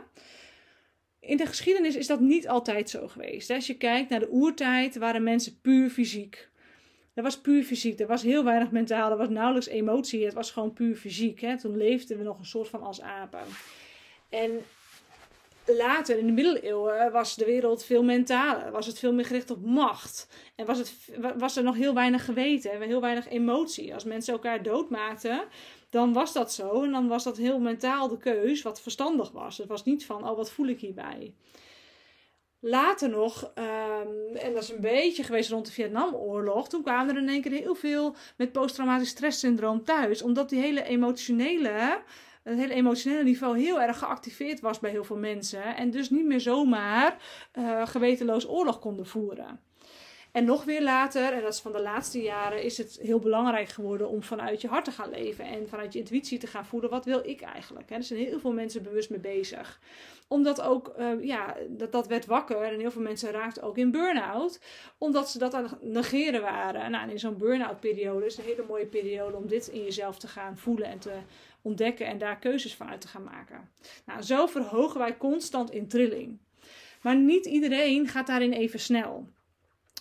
In 1.20 1.36
de 1.36 1.46
geschiedenis 1.46 1.96
is 1.96 2.06
dat 2.06 2.20
niet 2.20 2.48
altijd 2.48 2.90
zo 2.90 3.08
geweest. 3.08 3.50
Als 3.50 3.66
je 3.66 3.76
kijkt 3.76 4.10
naar 4.10 4.20
de 4.20 4.30
oertijd, 4.30 4.96
waren 4.96 5.22
mensen 5.22 5.60
puur 5.60 5.90
fysiek. 5.90 6.48
Dat 7.14 7.24
was 7.24 7.40
puur 7.40 7.62
fysiek. 7.62 8.00
Er 8.00 8.06
was 8.06 8.22
heel 8.22 8.44
weinig 8.44 8.70
mentaal. 8.70 9.10
Er 9.10 9.16
was 9.16 9.28
nauwelijks 9.28 9.68
emotie. 9.68 10.24
Het 10.24 10.34
was 10.34 10.50
gewoon 10.50 10.72
puur 10.72 10.96
fysiek. 10.96 11.40
Hè? 11.40 11.58
Toen 11.58 11.76
leefden 11.76 12.18
we 12.18 12.24
nog 12.24 12.38
een 12.38 12.44
soort 12.44 12.68
van 12.68 12.82
als 12.82 13.00
apen. 13.00 13.44
En 14.28 14.50
later, 15.66 16.18
in 16.18 16.26
de 16.26 16.32
middeleeuwen, 16.32 17.12
was 17.12 17.34
de 17.34 17.44
wereld 17.44 17.84
veel 17.84 18.02
mentaler. 18.02 18.70
Was 18.70 18.86
het 18.86 18.98
veel 18.98 19.12
meer 19.12 19.24
gericht 19.24 19.50
op 19.50 19.64
macht. 19.64 20.28
En 20.54 20.66
was, 20.66 20.78
het, 20.78 20.92
was 21.38 21.56
er 21.56 21.62
nog 21.62 21.76
heel 21.76 21.94
weinig 21.94 22.24
geweten. 22.24 22.82
Heel 22.82 23.00
weinig 23.00 23.28
emotie. 23.28 23.94
Als 23.94 24.04
mensen 24.04 24.32
elkaar 24.32 24.62
doodmaakten, 24.62 25.42
dan 25.90 26.12
was 26.12 26.32
dat 26.32 26.52
zo. 26.52 26.82
En 26.82 26.90
dan 26.90 27.08
was 27.08 27.24
dat 27.24 27.36
heel 27.36 27.58
mentaal 27.58 28.08
de 28.08 28.18
keus, 28.18 28.62
wat 28.62 28.80
verstandig 28.80 29.30
was. 29.30 29.58
Het 29.58 29.68
was 29.68 29.84
niet 29.84 30.06
van, 30.06 30.28
oh, 30.28 30.36
wat 30.36 30.50
voel 30.50 30.66
ik 30.66 30.80
hierbij? 30.80 31.34
Later 32.60 33.08
nog, 33.08 33.50
ehm, 33.54 34.36
en 34.36 34.54
dat 34.54 34.62
is 34.62 34.70
een 34.70 34.80
beetje 34.80 35.22
geweest 35.22 35.50
rond 35.50 35.66
de 35.66 35.72
Vietnamoorlog, 35.72 36.68
toen 36.68 36.82
kwamen 36.82 37.14
er 37.14 37.22
in 37.22 37.28
één 37.28 37.42
keer 37.42 37.52
heel 37.52 37.74
veel 37.74 38.14
met 38.36 38.52
posttraumatisch 38.52 39.08
stresssyndroom 39.08 39.84
thuis. 39.84 40.22
Omdat 40.22 40.48
die 40.48 40.60
hele 40.60 40.84
emotionele, 40.84 42.00
het 42.50 42.58
hele 42.58 42.74
emotionele 42.74 43.22
niveau 43.22 43.58
heel 43.58 43.80
erg 43.80 43.98
geactiveerd 43.98 44.60
was 44.60 44.78
bij 44.78 44.90
heel 44.90 45.04
veel 45.04 45.16
mensen. 45.16 45.76
En 45.76 45.90
dus 45.90 46.10
niet 46.10 46.26
meer 46.26 46.40
zomaar 46.40 47.16
uh, 47.58 47.86
gewetenloos 47.86 48.48
oorlog 48.48 48.78
konden 48.78 49.06
voeren. 49.06 49.60
En 50.36 50.44
nog 50.44 50.64
weer 50.64 50.82
later, 50.82 51.32
en 51.32 51.40
dat 51.40 51.52
is 51.52 51.60
van 51.60 51.72
de 51.72 51.82
laatste 51.82 52.22
jaren, 52.22 52.62
is 52.62 52.78
het 52.78 52.98
heel 53.02 53.18
belangrijk 53.18 53.68
geworden 53.68 54.08
om 54.08 54.22
vanuit 54.22 54.60
je 54.60 54.68
hart 54.68 54.84
te 54.84 54.90
gaan 54.90 55.10
leven. 55.10 55.44
En 55.44 55.68
vanuit 55.68 55.92
je 55.92 55.98
intuïtie 55.98 56.38
te 56.38 56.46
gaan 56.46 56.66
voelen, 56.66 56.90
wat 56.90 57.04
wil 57.04 57.20
ik 57.24 57.40
eigenlijk? 57.40 57.90
Er 57.90 58.02
zijn 58.02 58.20
heel 58.20 58.40
veel 58.40 58.52
mensen 58.52 58.82
bewust 58.82 59.10
mee 59.10 59.18
bezig. 59.18 59.80
Omdat 60.28 60.60
ook, 60.60 60.94
uh, 60.98 61.24
ja, 61.24 61.56
dat, 61.68 61.92
dat 61.92 62.06
werd 62.06 62.26
wakker 62.26 62.62
en 62.62 62.80
heel 62.80 62.90
veel 62.90 63.02
mensen 63.02 63.30
raakten 63.30 63.62
ook 63.62 63.78
in 63.78 63.90
burn-out. 63.90 64.60
Omdat 64.98 65.30
ze 65.30 65.38
dat 65.38 65.54
aan 65.54 65.62
het 65.62 65.82
negeren 65.82 66.40
waren. 66.40 66.90
Nou, 66.90 67.04
en 67.04 67.10
in 67.10 67.18
zo'n 67.18 67.38
burn-out 67.38 67.80
periode 67.80 68.26
is 68.26 68.38
een 68.38 68.44
hele 68.44 68.64
mooie 68.68 68.86
periode 68.86 69.36
om 69.36 69.46
dit 69.46 69.68
in 69.68 69.82
jezelf 69.82 70.18
te 70.18 70.28
gaan 70.28 70.58
voelen 70.58 70.86
en 70.86 70.98
te 70.98 71.12
ontdekken 71.66 72.06
en 72.06 72.18
daar 72.18 72.38
keuzes 72.38 72.74
van 72.74 72.88
uit 72.88 73.00
te 73.00 73.08
gaan 73.08 73.24
maken. 73.24 73.70
Nou, 74.04 74.22
zo 74.22 74.46
verhogen 74.46 74.98
wij 74.98 75.16
constant 75.16 75.70
in 75.70 75.88
trilling. 75.88 76.38
Maar 77.02 77.16
niet 77.16 77.46
iedereen 77.46 78.08
gaat 78.08 78.26
daarin 78.26 78.52
even 78.52 78.80
snel. 78.80 79.28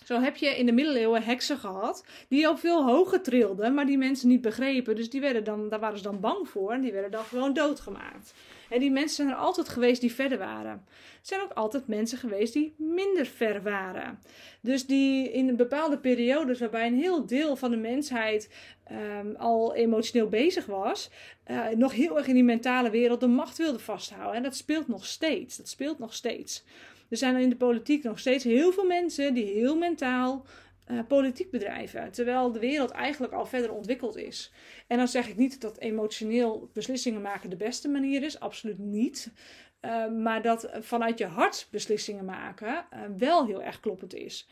Zo 0.04 0.20
heb 0.20 0.36
je 0.36 0.48
in 0.48 0.66
de 0.66 0.72
middeleeuwen 0.72 1.22
heksen 1.22 1.58
gehad 1.58 2.04
die 2.28 2.46
al 2.46 2.56
veel 2.56 2.84
hoger 2.84 3.22
trilden, 3.22 3.74
maar 3.74 3.86
die 3.86 3.98
mensen 3.98 4.28
niet 4.28 4.40
begrepen. 4.40 4.96
Dus 4.96 5.10
die 5.10 5.20
werden 5.20 5.44
dan, 5.44 5.68
daar 5.68 5.80
waren 5.80 5.96
ze 5.96 6.02
dan 6.02 6.20
bang 6.20 6.48
voor 6.48 6.72
en 6.72 6.80
die 6.80 6.92
werden 6.92 7.10
dan 7.10 7.24
gewoon 7.24 7.52
doodgemaakt. 7.52 8.34
En 8.68 8.80
die 8.80 8.90
mensen 8.90 9.16
zijn 9.16 9.28
er 9.28 9.34
altijd 9.34 9.68
geweest 9.68 10.00
die 10.00 10.14
verder 10.14 10.38
waren. 10.38 10.72
Er 10.72 11.32
zijn 11.32 11.40
ook 11.40 11.52
altijd 11.52 11.86
mensen 11.86 12.18
geweest 12.18 12.52
die 12.52 12.74
minder 12.78 13.26
ver 13.26 13.62
waren. 13.62 14.18
Dus 14.60 14.86
die 14.86 15.30
in 15.32 15.56
bepaalde 15.56 15.98
periodes 15.98 16.58
waarbij 16.58 16.86
een 16.86 16.98
heel 16.98 17.26
deel 17.26 17.56
van 17.56 17.70
de 17.70 17.76
mensheid 17.76 18.50
um, 18.92 19.36
al 19.36 19.74
emotioneel 19.74 20.28
bezig 20.28 20.66
was, 20.66 21.10
uh, 21.46 21.68
nog 21.68 21.92
heel 21.92 22.18
erg 22.18 22.26
in 22.26 22.34
die 22.34 22.44
mentale 22.44 22.90
wereld 22.90 23.20
de 23.20 23.26
macht 23.26 23.58
wilde 23.58 23.78
vasthouden. 23.78 24.34
En 24.34 24.42
dat 24.42 24.56
speelt 24.56 24.88
nog 24.88 25.06
steeds. 25.06 25.56
Dat 25.56 25.68
speelt 25.68 25.98
nog 25.98 26.14
steeds. 26.14 26.64
Er 27.08 27.16
zijn 27.16 27.36
in 27.36 27.48
de 27.48 27.56
politiek 27.56 28.02
nog 28.02 28.18
steeds 28.18 28.44
heel 28.44 28.72
veel 28.72 28.86
mensen 28.86 29.34
die 29.34 29.44
heel 29.44 29.76
mentaal 29.76 30.46
uh, 30.90 31.00
politiek 31.08 31.50
bedrijven. 31.50 32.10
Terwijl 32.10 32.52
de 32.52 32.58
wereld 32.58 32.90
eigenlijk 32.90 33.32
al 33.32 33.46
verder 33.46 33.72
ontwikkeld 33.72 34.16
is. 34.16 34.52
En 34.86 34.96
dan 34.96 35.08
zeg 35.08 35.28
ik 35.28 35.36
niet 35.36 35.60
dat 35.60 35.78
emotioneel 35.78 36.70
beslissingen 36.72 37.22
maken 37.22 37.50
de 37.50 37.56
beste 37.56 37.88
manier 37.88 38.22
is. 38.22 38.40
Absoluut 38.40 38.78
niet. 38.78 39.32
Uh, 39.80 40.08
maar 40.08 40.42
dat 40.42 40.70
vanuit 40.80 41.18
je 41.18 41.26
hart 41.26 41.68
beslissingen 41.70 42.24
maken 42.24 42.86
uh, 42.92 43.00
wel 43.16 43.46
heel 43.46 43.62
erg 43.62 43.80
kloppend 43.80 44.14
is. 44.14 44.48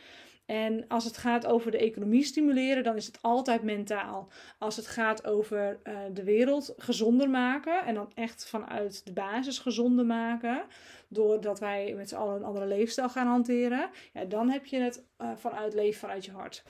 En 0.46 0.88
als 0.88 1.04
het 1.04 1.16
gaat 1.16 1.46
over 1.46 1.70
de 1.70 1.78
economie 1.78 2.24
stimuleren, 2.24 2.82
dan 2.82 2.96
is 2.96 3.06
het 3.06 3.18
altijd 3.22 3.62
mentaal. 3.62 4.28
Als 4.58 4.76
het 4.76 4.86
gaat 4.86 5.26
over 5.26 5.80
uh, 5.84 5.98
de 6.12 6.24
wereld 6.24 6.74
gezonder 6.76 7.30
maken 7.30 7.84
en 7.84 7.94
dan 7.94 8.12
echt 8.14 8.48
vanuit 8.48 9.06
de 9.06 9.12
basis 9.12 9.58
gezonder 9.58 10.06
maken, 10.06 10.64
doordat 11.08 11.60
wij 11.60 11.94
met 11.96 12.08
z'n 12.08 12.14
allen 12.14 12.36
een 12.36 12.44
andere 12.44 12.66
leefstijl 12.66 13.08
gaan 13.08 13.26
hanteren, 13.26 13.90
ja, 14.12 14.24
dan 14.24 14.50
heb 14.50 14.66
je 14.66 14.80
het 14.80 15.04
uh, 15.20 15.30
vanuit 15.36 15.74
leven 15.74 16.00
vanuit 16.00 16.24
je 16.24 16.32
hart. 16.32 16.64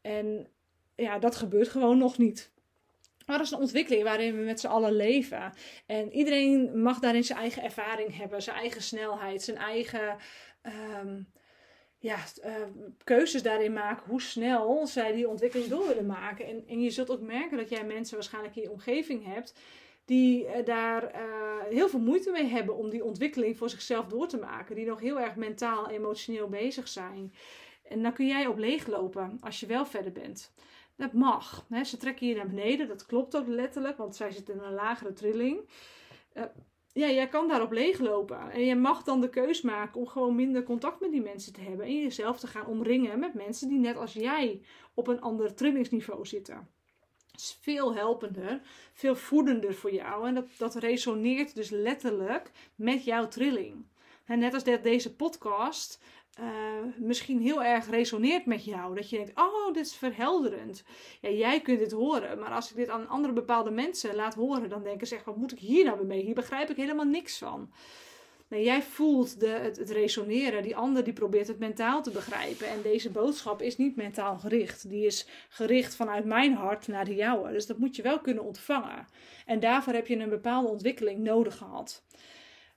En 0.00 0.46
ja, 0.94 1.18
dat 1.18 1.36
gebeurt 1.36 1.68
gewoon 1.68 1.98
nog 1.98 2.18
niet. 2.18 2.54
Maar 3.26 3.36
dat 3.36 3.46
is 3.46 3.52
een 3.52 3.58
ontwikkeling 3.58 4.02
waarin 4.02 4.36
we 4.36 4.42
met 4.42 4.60
z'n 4.60 4.66
allen 4.66 4.96
leven. 4.96 5.52
En 5.86 6.12
iedereen 6.12 6.82
mag 6.82 6.98
daarin 6.98 7.24
zijn 7.24 7.38
eigen 7.38 7.62
ervaring 7.62 8.16
hebben, 8.16 8.42
zijn 8.42 8.56
eigen 8.56 8.82
snelheid, 8.82 9.42
zijn 9.42 9.56
eigen. 9.56 10.16
Um, 11.02 11.34
ja, 11.98 12.16
uh, 12.44 12.54
keuzes 13.04 13.42
daarin 13.42 13.72
maken 13.72 14.08
hoe 14.08 14.22
snel 14.22 14.86
zij 14.86 15.12
die 15.12 15.28
ontwikkeling 15.28 15.68
door 15.68 15.86
willen 15.86 16.06
maken. 16.06 16.46
En, 16.46 16.64
en 16.66 16.80
je 16.80 16.90
zult 16.90 17.10
ook 17.10 17.20
merken 17.20 17.56
dat 17.56 17.68
jij 17.68 17.84
mensen 17.84 18.14
waarschijnlijk 18.14 18.56
in 18.56 18.62
je 18.62 18.70
omgeving 18.70 19.24
hebt 19.24 19.54
die 20.04 20.44
uh, 20.44 20.64
daar 20.64 21.02
uh, 21.14 21.62
heel 21.68 21.88
veel 21.88 22.00
moeite 22.00 22.30
mee 22.30 22.46
hebben 22.46 22.76
om 22.76 22.90
die 22.90 23.04
ontwikkeling 23.04 23.56
voor 23.56 23.70
zichzelf 23.70 24.06
door 24.06 24.28
te 24.28 24.38
maken. 24.38 24.74
Die 24.74 24.86
nog 24.86 25.00
heel 25.00 25.20
erg 25.20 25.36
mentaal, 25.36 25.90
emotioneel 25.90 26.48
bezig 26.48 26.88
zijn. 26.88 27.34
En 27.82 28.02
dan 28.02 28.12
kun 28.12 28.26
jij 28.26 28.46
op 28.46 28.58
leeglopen 28.58 29.38
als 29.40 29.60
je 29.60 29.66
wel 29.66 29.86
verder 29.86 30.12
bent. 30.12 30.52
Dat 30.96 31.12
mag. 31.12 31.66
Hè? 31.68 31.84
Ze 31.84 31.96
trekken 31.96 32.26
je 32.26 32.34
naar 32.34 32.46
beneden, 32.46 32.88
dat 32.88 33.06
klopt 33.06 33.36
ook 33.36 33.46
letterlijk, 33.46 33.96
want 33.96 34.16
zij 34.16 34.30
zitten 34.30 34.54
in 34.54 34.60
een 34.60 34.72
lagere 34.72 35.12
trilling 35.12 35.68
ja, 36.96 37.10
jij 37.10 37.28
kan 37.28 37.48
daarop 37.48 37.72
leeglopen. 37.72 38.50
En 38.50 38.64
je 38.64 38.76
mag 38.76 39.02
dan 39.02 39.20
de 39.20 39.28
keus 39.28 39.60
maken 39.60 40.00
om 40.00 40.06
gewoon 40.06 40.34
minder 40.34 40.62
contact 40.62 41.00
met 41.00 41.10
die 41.10 41.22
mensen 41.22 41.52
te 41.52 41.60
hebben. 41.60 41.86
En 41.86 42.02
jezelf 42.02 42.38
te 42.38 42.46
gaan 42.46 42.66
omringen 42.66 43.18
met 43.18 43.34
mensen 43.34 43.68
die 43.68 43.78
net 43.78 43.96
als 43.96 44.12
jij 44.12 44.60
op 44.94 45.06
een 45.06 45.20
ander 45.20 45.54
trillingsniveau 45.54 46.26
zitten. 46.26 46.68
Het 47.30 47.40
is 47.40 47.58
veel 47.60 47.94
helpender, 47.94 48.60
veel 48.92 49.16
voedender 49.16 49.74
voor 49.74 49.92
jou. 49.92 50.26
En 50.26 50.34
dat, 50.34 50.46
dat 50.58 50.74
resoneert 50.74 51.54
dus 51.54 51.70
letterlijk 51.70 52.50
met 52.74 53.04
jouw 53.04 53.28
trilling. 53.28 53.86
En 54.24 54.38
net 54.38 54.54
als 54.54 54.64
deze 54.64 55.16
podcast 55.16 56.00
uh, 56.40 56.46
misschien 56.96 57.40
heel 57.40 57.62
erg 57.62 57.90
resoneert 57.90 58.46
met 58.46 58.64
jou. 58.64 58.94
Dat 58.94 59.10
je 59.10 59.16
denkt, 59.16 59.40
oh, 59.40 59.72
dit 59.72 59.86
is 59.86 59.94
verhelderend. 59.94 60.84
Ja, 61.20 61.30
jij 61.30 61.60
kunt 61.60 61.78
dit 61.78 61.92
horen. 61.92 62.38
Maar 62.38 62.50
als 62.50 62.70
ik 62.70 62.76
dit 62.76 62.88
aan 62.88 63.08
andere 63.08 63.32
bepaalde 63.32 63.70
mensen 63.70 64.14
laat 64.14 64.34
horen, 64.34 64.68
dan 64.68 64.82
denken 64.82 65.06
ze 65.06 65.18
wat 65.24 65.36
moet 65.36 65.52
ik 65.52 65.58
hier 65.58 65.84
nou 65.84 66.06
mee? 66.06 66.22
Hier 66.22 66.34
begrijp 66.34 66.70
ik 66.70 66.76
helemaal 66.76 67.04
niks 67.04 67.38
van. 67.38 67.70
Jij 68.48 68.82
voelt 68.82 69.40
de, 69.40 69.48
het, 69.48 69.76
het, 69.76 69.90
resoneren. 69.90 70.62
Die 70.62 70.76
ander 70.76 71.04
die 71.04 71.12
probeert 71.12 71.48
het 71.48 71.58
mentaal 71.58 72.02
te 72.02 72.10
begrijpen. 72.10 72.68
En 72.68 72.82
deze 72.82 73.10
boodschap 73.10 73.62
is 73.62 73.76
niet 73.76 73.96
mentaal 73.96 74.38
gericht. 74.38 74.88
Die 74.88 75.06
is 75.06 75.28
gericht 75.48 75.96
vanuit 75.96 76.24
mijn 76.24 76.54
hart 76.54 76.88
naar 76.88 77.04
de 77.04 77.14
jouwe. 77.14 77.52
Dus 77.52 77.66
dat 77.66 77.78
moet 77.78 77.96
je 77.96 78.02
wel 78.02 78.20
kunnen 78.20 78.44
ontvangen. 78.44 79.06
En 79.46 79.60
daarvoor 79.60 79.92
heb 79.92 80.06
je 80.06 80.16
een 80.16 80.28
bepaalde 80.28 80.68
ontwikkeling 80.68 81.18
nodig 81.18 81.56
gehad. 81.56 82.04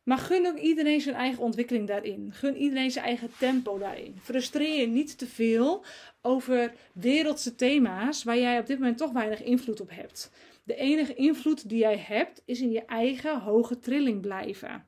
Maar 0.09 0.17
gun 0.17 0.47
ook 0.47 0.57
iedereen 0.57 1.01
zijn 1.01 1.15
eigen 1.15 1.43
ontwikkeling 1.43 1.87
daarin. 1.87 2.29
Gun 2.33 2.55
iedereen 2.55 2.91
zijn 2.91 3.05
eigen 3.05 3.31
tempo 3.39 3.77
daarin. 3.77 4.15
Frustreer 4.21 4.79
je 4.79 4.87
niet 4.87 5.17
te 5.17 5.27
veel 5.27 5.83
over 6.21 6.73
wereldse 6.93 7.55
thema's 7.55 8.23
waar 8.23 8.37
jij 8.37 8.59
op 8.59 8.65
dit 8.65 8.79
moment 8.79 8.97
toch 8.97 9.11
weinig 9.11 9.43
invloed 9.43 9.81
op 9.81 9.89
hebt. 9.89 10.31
De 10.63 10.75
enige 10.75 11.13
invloed 11.13 11.69
die 11.69 11.79
jij 11.79 11.97
hebt 11.97 12.41
is 12.45 12.61
in 12.61 12.71
je 12.71 12.85
eigen 12.85 13.39
hoge 13.39 13.79
trilling 13.79 14.21
blijven. 14.21 14.85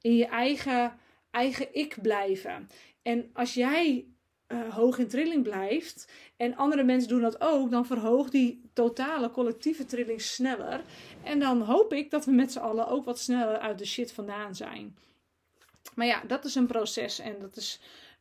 In 0.00 0.16
je 0.16 0.26
eigen, 0.26 0.98
eigen 1.30 1.74
ik 1.74 1.96
blijven. 2.02 2.68
En 3.02 3.30
als 3.32 3.54
jij 3.54 4.06
uh, 4.52 4.74
hoog 4.74 4.98
in 4.98 5.08
trilling 5.08 5.42
blijft 5.42 6.12
en 6.36 6.56
andere 6.56 6.82
mensen 6.82 7.08
doen 7.08 7.20
dat 7.20 7.40
ook, 7.40 7.70
dan 7.70 7.86
verhoogt 7.86 8.32
die 8.32 8.70
totale 8.72 9.30
collectieve 9.30 9.84
trilling 9.84 10.20
sneller. 10.20 10.80
En 11.24 11.38
dan 11.38 11.60
hoop 11.60 11.92
ik 11.92 12.10
dat 12.10 12.24
we 12.24 12.32
met 12.32 12.52
z'n 12.52 12.58
allen 12.58 12.88
ook 12.88 13.04
wat 13.04 13.18
sneller 13.18 13.58
uit 13.58 13.78
de 13.78 13.86
shit 13.86 14.12
vandaan 14.12 14.54
zijn. 14.54 14.96
Maar 15.94 16.06
ja, 16.06 16.22
dat 16.26 16.44
is 16.44 16.54
een 16.54 16.66
proces 16.66 17.18
en 17.18 17.38
dat 17.40 17.56
is 17.56 17.80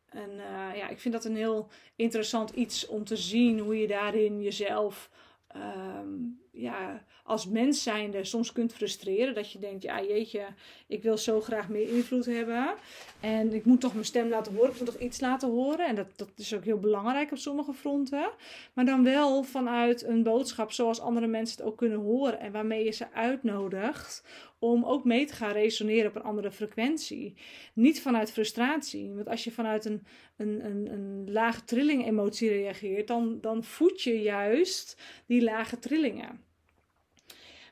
een, 0.10 0.32
uh, 0.32 0.78
ja, 0.78 0.88
ik 0.90 1.00
vind 1.00 1.14
dat 1.14 1.26
een 1.26 1.36
heel 1.36 1.70
interessant 1.96 2.50
iets 2.50 2.88
om 2.88 3.04
te 3.04 3.18
zien 3.18 3.60
hoe 3.60 3.78
je 3.78 3.88
daarin 3.88 4.42
jezelf 4.42 5.10
um, 5.56 6.40
ja, 6.52 7.04
als 7.24 7.48
mens 7.48 7.84
zijnde 7.84 8.24
soms 8.24 8.52
kunt 8.52 8.74
frustreren. 8.74 9.34
Dat 9.34 9.52
je 9.52 9.60
denkt, 9.60 9.84
ja 9.84 10.02
jeetje, 10.02 10.46
ik 10.88 11.04
wil 11.04 11.18
zo 11.18 11.42
graag 11.42 11.70
meer 11.70 11.90
invloed 11.90 12.26
hebben. 12.26 12.74
En 13.20 13.54
ik 13.54 13.66
moet 13.66 13.82
toch 13.82 13.94
mijn 13.94 14.06
stem 14.06 14.30
laten 14.30 14.54
horen, 14.54 14.72
ik 14.72 14.78
moet 14.78 14.92
toch 14.92 15.02
iets 15.02 15.20
laten 15.20 15.50
horen. 15.50 15.88
En 15.88 15.96
dat, 15.96 16.08
dat 16.16 16.32
is 16.36 16.54
ook 16.54 16.64
heel 16.64 16.80
belangrijk 16.80 17.32
op 17.32 17.38
sommige 17.38 17.74
fronten. 17.74 18.30
Maar 18.74 18.86
dan 18.86 19.04
wel 19.04 19.44
vanuit 19.44 20.04
een 20.04 20.24
boodschap 20.24 20.72
zoals 20.72 21.00
andere 21.00 21.28
mensen 21.28 21.58
het 21.58 21.66
ook 21.66 21.78
kunnen 21.78 22.00
horen. 22.00 22.40
En 22.40 22.52
waarmee 22.52 22.84
je 22.84 22.92
ze 22.92 23.12
uitnodigt 23.14 24.24
om 24.62 24.86
ook 24.86 25.04
mee 25.04 25.26
te 25.26 25.34
gaan 25.34 25.52
resoneren 25.52 26.10
op 26.10 26.16
een 26.16 26.22
andere 26.22 26.52
frequentie. 26.52 27.38
Niet 27.74 28.02
vanuit 28.02 28.32
frustratie. 28.32 29.14
Want 29.14 29.28
als 29.28 29.44
je 29.44 29.52
vanuit 29.52 29.86
een, 29.86 30.04
een, 30.38 30.66
een, 30.66 30.92
een 30.92 31.32
lage 31.32 31.64
trilling 31.64 32.06
emotie 32.06 32.50
reageert, 32.50 33.08
dan, 33.08 33.42
dan 33.42 33.64
voed 33.64 34.02
je 34.02 34.22
juist 34.22 35.02
die 35.26 35.44
lage 35.44 35.80
trillingen. 35.80 36.44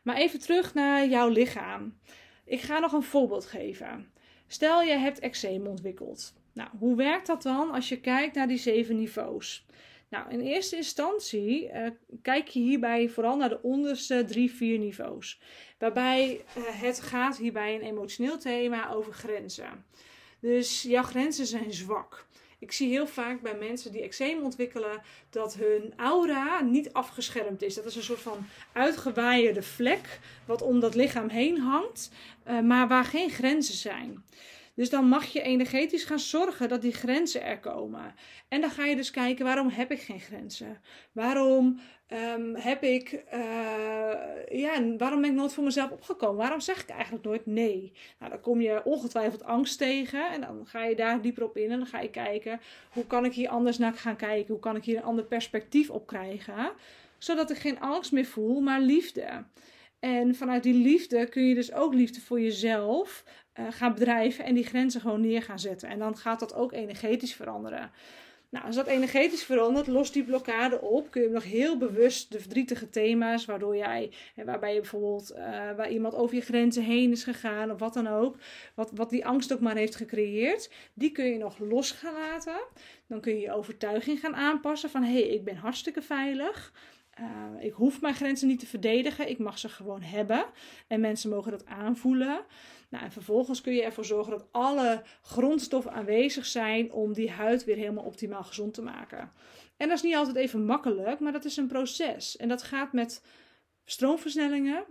Maar 0.04 0.16
even 0.16 0.40
terug 0.40 0.74
naar 0.74 1.08
jouw 1.08 1.30
lichaam. 1.30 2.00
Ik 2.46 2.62
ga 2.62 2.80
nog 2.80 2.94
een 2.94 3.04
voorbeeld 3.04 3.46
geven. 3.46 4.12
Stel 4.48 4.82
je 4.82 4.94
hebt 4.94 5.20
eczeem 5.20 5.68
ontwikkeld. 5.68 6.34
Nou, 6.54 6.70
hoe 6.80 6.96
werkt 6.96 7.28
dat 7.28 7.42
dan 7.42 7.72
als 7.72 7.90
je 7.90 8.00
kijkt 8.00 8.36
naar 8.36 8.48
die 8.48 8.58
zeven 8.58 8.98
niveaus? 8.98 9.66
Nou, 10.10 10.30
in 10.30 10.40
eerste 10.40 10.76
instantie 10.76 11.72
uh, 11.72 11.88
kijk 12.22 12.48
je 12.48 12.60
hierbij 12.60 13.10
vooral 13.10 13.38
naar 13.38 13.50
de 13.50 13.62
onderste 13.62 14.24
drie, 14.28 14.52
vier 14.52 14.80
niveaus. 14.80 15.40
Waarbij 15.78 16.42
uh, 16.58 16.64
het 16.68 17.00
gaat 17.00 17.38
hierbij 17.38 17.76
een 17.76 17.82
emotioneel 17.82 18.38
thema 18.38 18.92
over 18.92 19.14
grenzen. 19.14 19.86
Dus 20.40 20.82
jouw 20.82 21.04
grenzen 21.04 21.46
zijn 21.46 21.74
zwak. 21.74 22.28
Ik 22.60 22.72
zie 22.72 22.90
heel 22.90 23.08
vaak 23.08 23.42
bij 23.42 23.56
mensen 23.56 23.92
die 23.92 24.02
eczeem 24.02 24.44
ontwikkelen 24.44 25.02
dat 25.30 25.56
hun 25.56 25.94
aura 25.96 26.62
niet 26.62 26.94
afgeschermd 26.94 27.62
is. 27.62 27.76
Dat 27.76 27.86
is 27.86 27.96
een 27.96 28.04
soort 28.04 28.20
van 28.20 28.46
uitgewaaierde 28.74 29.62
vlek 29.62 30.20
wat 30.46 30.62
om 30.62 30.80
dat 30.80 30.96
lichaam 30.96 31.30
heen 31.30 31.58
hangt, 31.58 32.12
uh, 32.48 32.60
maar 32.60 32.88
waar 32.88 33.06
geen 33.06 33.30
grenzen 33.30 33.76
zijn. 33.76 34.24
Dus 34.80 34.90
dan 34.90 35.08
mag 35.08 35.26
je 35.26 35.42
energetisch 35.42 36.04
gaan 36.04 36.20
zorgen 36.20 36.70
dat 36.70 36.82
die 36.82 36.94
grenzen 36.94 37.44
er 37.44 37.60
komen. 37.60 38.16
En 38.48 38.62
dan 38.62 38.70
ga 38.70 38.86
je 38.86 38.96
dus 38.96 39.12
kijken, 39.12 39.46
waarom 39.46 39.70
heb 39.70 39.92
ik 39.92 40.02
geen 40.02 40.20
grenzen? 40.20 40.82
Waarom 41.12 41.80
um, 42.08 42.56
heb 42.56 42.84
ik, 42.84 43.24
uh, 43.34 44.60
ja, 44.60 44.96
waarom 44.98 45.22
ben 45.22 45.30
ik 45.30 45.36
nooit 45.36 45.54
voor 45.54 45.64
mezelf 45.64 45.92
opgekomen? 45.92 46.38
Waarom 46.38 46.60
zeg 46.60 46.82
ik 46.82 46.90
eigenlijk 46.90 47.24
nooit 47.24 47.46
nee? 47.46 47.94
Nou, 48.20 48.32
dan 48.32 48.42
kom 48.42 48.62
je 48.62 48.82
ongetwijfeld 48.84 49.44
angst 49.44 49.78
tegen 49.78 50.32
en 50.32 50.42
dan 50.42 50.66
ga 50.66 50.84
je 50.84 50.96
daar 50.96 51.22
dieper 51.22 51.44
op 51.44 51.58
in 51.58 51.72
en 51.72 51.78
dan 51.78 51.88
ga 51.88 52.00
je 52.00 52.10
kijken, 52.10 52.60
hoe 52.90 53.08
kan 53.08 53.26
ik 53.26 53.34
hier 53.34 53.50
anders 53.50 53.78
naar 53.78 53.94
gaan 53.94 54.16
kijken? 54.16 54.54
Hoe 54.54 54.64
kan 54.64 54.76
ik 54.76 54.84
hier 54.84 54.98
een 54.98 55.04
ander 55.04 55.26
perspectief 55.26 55.90
op 55.90 56.08
krijgen? 56.08 56.72
Zodat 57.18 57.50
ik 57.50 57.58
geen 57.58 57.80
angst 57.80 58.12
meer 58.12 58.26
voel, 58.26 58.60
maar 58.60 58.82
liefde. 58.82 59.44
En 60.00 60.36
vanuit 60.36 60.64
die 60.64 60.74
liefde 60.74 61.30
kun 61.30 61.44
je 61.44 61.56
dus 61.56 61.74
ook 61.74 61.94
liefde 61.94 62.22
voor 62.22 62.42
jezelf 62.42 63.24
uh, 63.60 63.66
gaan 63.70 63.94
bedrijven 63.94 64.46
en 64.46 64.54
die 64.56 64.66
grenzen 64.66 65.02
gewoon 65.02 65.22
neer 65.22 65.42
gaan 65.42 65.60
zetten. 65.60 65.90
En 65.90 66.00
dan 66.00 66.18
gaat 66.18 66.40
dat 66.40 66.54
ook 66.54 66.72
energetisch 66.72 67.34
veranderen. 67.34 67.92
Nou, 68.50 68.66
als 68.66 68.76
dat 68.76 68.88
energetisch 68.88 69.44
verandert, 69.44 69.88
lost 69.88 70.14
die 70.14 70.24
blokkade 70.24 70.82
op. 70.82 71.12
Kun 71.12 71.22
je 71.22 71.30
nog 71.30 71.44
heel 71.44 71.78
bewust 71.78 72.32
de 72.32 72.40
verdrietige 72.40 72.90
thema's, 72.90 73.46
waardoor 73.46 73.76
jij, 73.76 74.12
waarbij 74.36 74.74
je 74.74 74.80
bijvoorbeeld, 74.80 75.32
uh, 75.32 75.40
waar 75.76 75.92
iemand 75.92 76.16
over 76.16 76.36
je 76.36 76.42
grenzen 76.42 76.84
heen 76.84 77.12
is 77.12 77.24
gegaan 77.24 77.72
of 77.72 77.80
wat 77.80 77.94
dan 77.94 78.08
ook, 78.08 78.36
wat, 78.76 78.92
wat 78.94 79.10
die 79.10 79.26
angst 79.26 79.54
ook 79.54 79.60
maar 79.60 79.76
heeft 79.76 79.96
gecreëerd, 79.96 80.72
die 80.94 81.12
kun 81.12 81.26
je 81.26 81.38
nog 81.38 81.60
los 81.60 81.92
gaan 81.92 82.14
laten. 82.14 82.60
Dan 83.08 83.22
kun 83.22 83.34
je 83.34 83.40
je 83.40 83.54
overtuiging 83.54 84.20
gaan 84.20 84.36
aanpassen 84.36 84.90
van 84.90 85.04
hé, 85.04 85.12
hey, 85.12 85.22
ik 85.22 85.44
ben 85.44 85.56
hartstikke 85.56 86.02
veilig. 86.02 86.74
Uh, 87.20 87.66
ik 87.66 87.74
hoef 87.74 88.02
mijn 88.02 88.14
grenzen 88.14 88.48
niet 88.48 88.60
te 88.60 88.66
verdedigen, 88.66 89.30
ik 89.30 89.38
mag 89.38 89.60
ze 89.60 89.70
gewoon 89.70 90.02
hebben. 90.02 90.46
En 90.88 91.00
mensen 91.00 91.30
mogen 91.30 91.52
dat 91.52 91.66
aanvoelen. 91.66 92.46
Nou, 92.90 93.04
en 93.04 93.12
vervolgens 93.12 93.62
kun 93.62 93.74
je 93.74 93.84
ervoor 93.84 94.06
zorgen 94.06 94.32
dat 94.32 94.48
alle 94.52 95.04
grondstoffen 95.22 95.92
aanwezig 95.92 96.46
zijn 96.46 96.92
om 96.92 97.14
die 97.14 97.32
huid 97.32 97.64
weer 97.64 97.76
helemaal 97.76 98.04
optimaal 98.04 98.44
gezond 98.44 98.74
te 98.74 98.82
maken. 98.82 99.32
En 99.78 99.88
dat 99.88 99.98
is 99.98 100.04
niet 100.04 100.16
altijd 100.16 100.36
even 100.36 100.66
makkelijk, 100.66 101.20
maar 101.20 101.32
dat 101.32 101.46
is 101.46 101.58
een 101.58 101.68
proces. 101.68 102.38
En 102.38 102.48
dat 102.48 102.64
gaat 102.64 102.94
met 102.94 103.26
stroomversnellingen. 103.86 104.86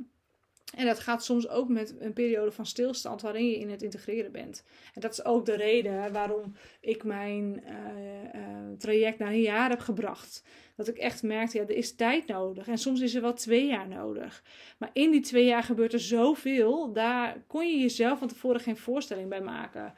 En 0.76 0.87
dat 0.87 1.00
gaat 1.00 1.24
soms 1.24 1.48
ook 1.48 1.68
met 1.68 1.94
een 1.98 2.12
periode 2.12 2.52
van 2.52 2.66
stilstand 2.66 3.22
waarin 3.22 3.50
je 3.50 3.59
in 3.59 3.70
het 3.70 3.83
integreren 3.83 4.33
bent. 4.33 4.64
En 4.94 5.00
dat 5.00 5.12
is 5.12 5.24
ook 5.24 5.46
de 5.46 5.57
reden 5.57 6.12
waarom 6.12 6.54
ik 6.81 7.04
mijn 7.04 7.62
uh, 7.64 8.40
uh, 8.40 8.78
traject 8.78 9.18
naar 9.18 9.33
een 9.33 9.40
jaar 9.40 9.70
heb 9.70 9.81
gebracht. 9.81 10.44
Dat 10.76 10.88
ik 10.88 10.96
echt 10.96 11.22
merkte, 11.22 11.59
ja, 11.59 11.62
er 11.62 11.70
is 11.70 11.94
tijd 11.94 12.26
nodig. 12.26 12.68
En 12.68 12.78
soms 12.78 13.00
is 13.00 13.14
er 13.14 13.22
wel 13.22 13.33
twee 13.33 13.66
jaar 13.66 13.88
nodig. 13.88 14.42
Maar 14.78 14.90
in 14.92 15.11
die 15.11 15.20
twee 15.20 15.44
jaar 15.44 15.62
gebeurt 15.62 15.92
er 15.92 16.00
zoveel. 16.00 16.92
Daar 16.92 17.44
kon 17.46 17.68
je 17.68 17.78
jezelf 17.78 18.18
van 18.18 18.28
tevoren 18.28 18.61
geen 18.61 18.76
voorstelling 18.76 19.28
bij 19.28 19.42
maken. 19.42 19.94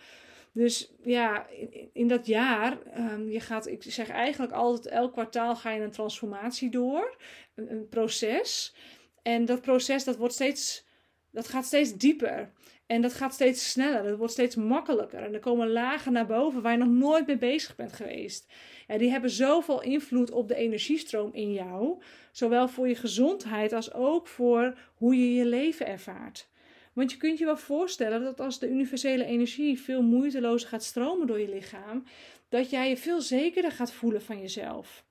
Dus 0.53 0.93
ja, 1.03 1.47
in, 1.93 2.09
dat 2.09 2.27
jaar, 2.27 2.79
um, 2.99 3.31
je 3.31 3.41
gaat, 3.41 3.67
ik 3.67 3.83
zeg 3.83 4.09
eigenlijk 4.09 4.53
altijd, 4.53 4.95
elk 4.95 5.13
kwartaal 5.13 5.57
ga 5.57 5.71
je 5.71 5.81
een 5.81 5.91
transformatie 5.91 6.71
door. 6.71 7.17
Een 7.55 7.89
proces. 7.89 8.75
En 9.23 9.45
dat 9.45 9.61
proces, 9.61 10.05
dat 10.05 10.17
wordt 10.17 10.35
steeds, 10.35 10.87
dat 11.31 11.49
gaat 11.49 11.65
steeds 11.65 11.93
dieper. 11.97 12.53
En 12.87 13.03
dat 13.03 13.13
gaat 13.13 13.35
steeds 13.35 13.71
sneller, 13.71 14.03
dat 14.03 14.19
wordt 14.19 14.33
steeds 14.33 14.57
makkelijker. 14.57 15.23
En 15.23 15.35
er 15.35 15.41
komen 15.41 15.71
lagen 15.71 16.13
naar 16.13 16.27
boven 16.27 16.63
waar 16.63 16.73
je 16.73 16.79
nog 16.79 16.89
nooit 16.89 17.27
mee 17.27 17.39
bezig 17.39 17.77
bent 17.77 17.93
geweest. 17.93 18.53
Ja, 18.87 18.99
die 18.99 19.11
hebben 19.11 19.31
zoveel 19.31 19.83
invloed 19.83 20.31
op 20.31 20.49
de 20.49 20.55
energiestroom 20.55 21.31
in 21.33 21.53
jou. 21.53 22.03
Zowel 22.33 22.69
voor 22.69 22.89
je 22.89 22.95
gezondheid 22.95 23.73
als 23.73 23.93
ook 23.93 24.27
voor 24.27 24.79
hoe 24.95 25.17
je 25.17 25.35
je 25.35 25.45
leven 25.45 25.87
ervaart. 25.87 26.49
Want 26.93 27.11
je 27.11 27.17
kunt 27.17 27.39
je 27.39 27.45
wel 27.45 27.57
voorstellen 27.57 28.23
dat 28.23 28.41
als 28.41 28.59
de 28.59 28.69
universele 28.69 29.25
energie 29.25 29.81
veel 29.81 30.03
moeitelozer 30.03 30.69
gaat 30.69 30.85
stromen 30.85 31.27
door 31.27 31.41
je 31.41 31.49
lichaam, 31.49 32.05
dat 32.49 32.71
jij 32.71 32.89
je 32.89 32.97
veel 32.97 33.21
zekerder 33.21 33.73
gaat 33.73 33.93
voelen 33.93 34.23
van 34.23 34.41
jezelf. 34.41 35.05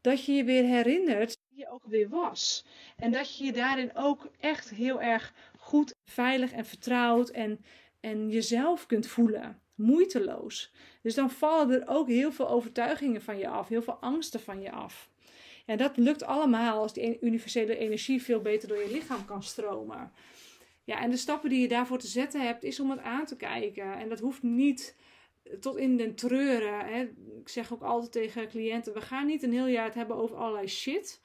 Dat 0.00 0.24
je 0.24 0.32
je 0.32 0.44
weer 0.44 0.64
herinnert 0.64 1.35
je 1.56 1.70
ook 1.70 1.86
weer 1.86 2.08
was. 2.08 2.64
En 2.96 3.12
dat 3.12 3.36
je 3.36 3.44
je 3.44 3.52
daarin 3.52 3.90
ook 3.94 4.30
echt 4.40 4.70
heel 4.70 5.00
erg 5.00 5.34
goed, 5.58 5.94
veilig 6.04 6.52
en 6.52 6.66
vertrouwd 6.66 7.28
en, 7.28 7.64
en 8.00 8.30
jezelf 8.30 8.86
kunt 8.86 9.06
voelen. 9.06 9.60
Moeiteloos. 9.74 10.72
Dus 11.02 11.14
dan 11.14 11.30
vallen 11.30 11.80
er 11.80 11.88
ook 11.88 12.08
heel 12.08 12.32
veel 12.32 12.48
overtuigingen 12.48 13.22
van 13.22 13.38
je 13.38 13.48
af, 13.48 13.68
heel 13.68 13.82
veel 13.82 13.98
angsten 14.00 14.40
van 14.40 14.60
je 14.60 14.70
af. 14.70 15.10
En 15.66 15.78
dat 15.78 15.96
lukt 15.96 16.22
allemaal 16.22 16.80
als 16.80 16.92
die 16.92 17.18
universele 17.20 17.76
energie 17.76 18.22
veel 18.22 18.40
beter 18.40 18.68
door 18.68 18.78
je 18.78 18.90
lichaam 18.90 19.24
kan 19.24 19.42
stromen. 19.42 20.12
Ja, 20.84 21.00
en 21.00 21.10
de 21.10 21.16
stappen 21.16 21.50
die 21.50 21.60
je 21.60 21.68
daarvoor 21.68 21.98
te 21.98 22.06
zetten 22.06 22.40
hebt, 22.40 22.64
is 22.64 22.80
om 22.80 22.90
het 22.90 23.00
aan 23.00 23.24
te 23.26 23.36
kijken. 23.36 23.98
En 23.98 24.08
dat 24.08 24.20
hoeft 24.20 24.42
niet 24.42 24.96
tot 25.60 25.76
in 25.76 25.96
den 25.96 26.14
treuren. 26.14 26.78
Hè. 26.78 27.02
Ik 27.40 27.48
zeg 27.48 27.72
ook 27.72 27.82
altijd 27.82 28.12
tegen 28.12 28.48
cliënten: 28.48 28.92
we 28.92 29.00
gaan 29.00 29.26
niet 29.26 29.42
een 29.42 29.52
heel 29.52 29.66
jaar 29.66 29.84
het 29.84 29.94
hebben 29.94 30.16
over 30.16 30.36
allerlei 30.36 30.68
shit. 30.68 31.20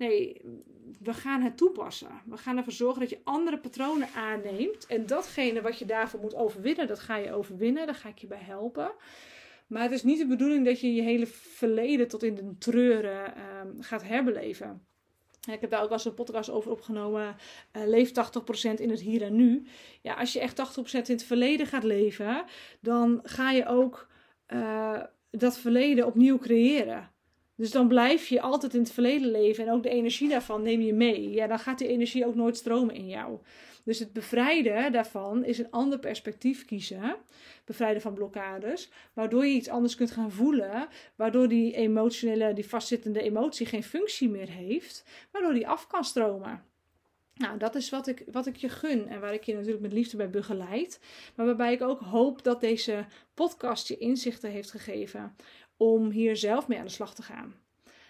Nee, 0.00 0.40
we 0.98 1.14
gaan 1.14 1.42
het 1.42 1.56
toepassen. 1.56 2.22
We 2.26 2.36
gaan 2.36 2.56
ervoor 2.56 2.72
zorgen 2.72 3.00
dat 3.00 3.10
je 3.10 3.20
andere 3.24 3.58
patronen 3.58 4.08
aanneemt. 4.14 4.86
En 4.86 5.06
datgene 5.06 5.60
wat 5.60 5.78
je 5.78 5.84
daarvoor 5.84 6.20
moet 6.20 6.34
overwinnen, 6.34 6.86
dat 6.86 6.98
ga 6.98 7.16
je 7.16 7.32
overwinnen. 7.32 7.86
Daar 7.86 7.94
ga 7.94 8.08
ik 8.08 8.18
je 8.18 8.26
bij 8.26 8.42
helpen. 8.42 8.92
Maar 9.66 9.82
het 9.82 9.92
is 9.92 10.02
niet 10.02 10.18
de 10.18 10.26
bedoeling 10.26 10.64
dat 10.64 10.80
je 10.80 10.94
je 10.94 11.02
hele 11.02 11.26
verleden 11.26 12.08
tot 12.08 12.22
in 12.22 12.34
de 12.34 12.58
treuren 12.58 13.34
um, 13.38 13.82
gaat 13.82 14.02
herbeleven. 14.02 14.86
Ik 15.50 15.60
heb 15.60 15.70
daar 15.70 15.82
ook 15.82 15.88
wel 15.88 15.98
eens 15.98 16.06
een 16.06 16.14
podcast 16.14 16.50
over 16.50 16.70
opgenomen. 16.70 17.36
Uh, 17.76 17.86
leef 17.86 18.10
80% 18.10 18.12
in 18.76 18.90
het 18.90 19.00
hier 19.00 19.22
en 19.22 19.36
nu. 19.36 19.66
Ja, 20.02 20.14
als 20.14 20.32
je 20.32 20.40
echt 20.40 20.78
80% 20.78 20.90
in 20.92 21.02
het 21.02 21.24
verleden 21.24 21.66
gaat 21.66 21.84
leven, 21.84 22.44
dan 22.80 23.20
ga 23.22 23.50
je 23.50 23.66
ook 23.66 24.08
uh, 24.48 25.02
dat 25.30 25.58
verleden 25.58 26.06
opnieuw 26.06 26.38
creëren. 26.38 27.10
Dus 27.60 27.70
dan 27.70 27.88
blijf 27.88 28.26
je 28.26 28.40
altijd 28.40 28.74
in 28.74 28.80
het 28.80 28.92
verleden 28.92 29.30
leven 29.30 29.66
en 29.66 29.72
ook 29.72 29.82
de 29.82 29.88
energie 29.88 30.28
daarvan 30.28 30.62
neem 30.62 30.80
je 30.80 30.92
mee. 30.92 31.30
Ja, 31.30 31.46
dan 31.46 31.58
gaat 31.58 31.78
die 31.78 31.88
energie 31.88 32.26
ook 32.26 32.34
nooit 32.34 32.56
stromen 32.56 32.94
in 32.94 33.08
jou. 33.08 33.38
Dus 33.84 33.98
het 33.98 34.12
bevrijden 34.12 34.92
daarvan 34.92 35.44
is 35.44 35.58
een 35.58 35.70
ander 35.70 35.98
perspectief 35.98 36.64
kiezen. 36.64 37.16
Bevrijden 37.64 38.02
van 38.02 38.14
blokkades. 38.14 38.90
Waardoor 39.12 39.46
je 39.46 39.54
iets 39.54 39.68
anders 39.68 39.94
kunt 39.94 40.10
gaan 40.10 40.32
voelen. 40.32 40.88
Waardoor 41.16 41.48
die 41.48 41.74
emotionele, 41.74 42.52
die 42.52 42.68
vastzittende 42.68 43.22
emotie 43.22 43.66
geen 43.66 43.84
functie 43.84 44.28
meer 44.28 44.50
heeft. 44.50 45.04
Waardoor 45.30 45.52
die 45.52 45.68
af 45.68 45.86
kan 45.86 46.04
stromen. 46.04 46.64
Nou, 47.34 47.58
dat 47.58 47.74
is 47.74 47.90
wat 47.90 48.06
ik, 48.06 48.24
wat 48.32 48.46
ik 48.46 48.56
je 48.56 48.68
gun 48.68 49.08
en 49.08 49.20
waar 49.20 49.34
ik 49.34 49.44
je 49.44 49.54
natuurlijk 49.54 49.82
met 49.82 49.92
liefde 49.92 50.16
bij 50.16 50.30
begeleid. 50.30 51.00
Maar 51.34 51.46
waarbij 51.46 51.72
ik 51.72 51.82
ook 51.82 52.00
hoop 52.00 52.42
dat 52.42 52.60
deze 52.60 53.06
podcast 53.34 53.88
je 53.88 53.96
inzichten 53.96 54.50
heeft 54.50 54.70
gegeven 54.70 55.34
om 55.80 56.10
hier 56.10 56.36
zelf 56.36 56.68
mee 56.68 56.78
aan 56.78 56.84
de 56.84 56.90
slag 56.90 57.14
te 57.14 57.22
gaan. 57.22 57.54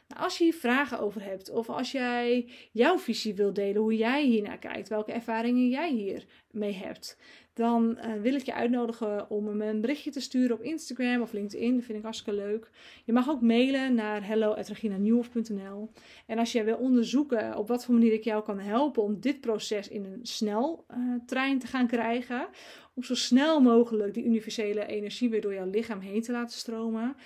Nou, 0.09 0.23
als 0.23 0.39
je 0.39 0.45
hier 0.45 0.55
vragen 0.55 1.01
over 1.01 1.23
hebt, 1.23 1.51
of 1.51 1.69
als 1.69 1.93
jij 1.93 2.49
jouw 2.73 2.99
visie 2.99 3.35
wilt 3.35 3.55
delen, 3.55 3.83
hoe 3.83 3.97
jij 3.97 4.25
hiernaar 4.25 4.59
kijkt, 4.59 4.89
welke 4.89 5.13
ervaringen 5.13 5.69
jij 5.69 5.93
hier 5.93 6.25
mee 6.51 6.73
hebt, 6.73 7.19
dan 7.55 7.99
uh, 7.99 8.13
wil 8.23 8.35
ik 8.35 8.43
je 8.43 8.55
uitnodigen 8.55 9.31
om 9.31 9.57
me 9.57 9.65
een 9.65 9.81
berichtje 9.81 10.11
te 10.11 10.21
sturen 10.21 10.57
op 10.57 10.63
Instagram 10.63 11.21
of 11.21 11.33
LinkedIn. 11.33 11.75
Dat 11.75 11.85
vind 11.85 11.99
ik 11.99 12.05
hartstikke 12.05 12.41
leuk. 12.41 12.71
Je 13.05 13.13
mag 13.13 13.29
ook 13.29 13.41
mailen 13.41 13.95
naar 13.95 14.27
hello.reginanieuwhof.nl. 14.27 15.91
En 16.27 16.39
als 16.39 16.53
je 16.53 16.65
wil 16.65 16.77
onderzoeken 16.77 17.57
op 17.57 17.69
wat 17.69 17.85
voor 17.85 17.95
manier 17.95 18.13
ik 18.13 18.25
jou 18.25 18.45
kan 18.45 18.59
helpen 18.59 19.03
om 19.03 19.21
dit 19.21 19.41
proces 19.41 19.89
in 19.89 20.05
een 20.05 20.27
snel 20.27 20.85
uh, 20.91 21.15
trein 21.27 21.59
te 21.59 21.67
gaan 21.67 21.87
krijgen, 21.87 22.49
om 22.95 23.03
zo 23.03 23.15
snel 23.15 23.61
mogelijk 23.61 24.15
die 24.15 24.25
universele 24.25 24.87
energie 24.87 25.31
weer 25.31 25.41
door 25.41 25.55
jouw 25.55 25.71
lichaam 25.71 26.01
heen 26.01 26.23
te 26.23 26.33
laten 26.33 26.59
stromen, 26.59 27.17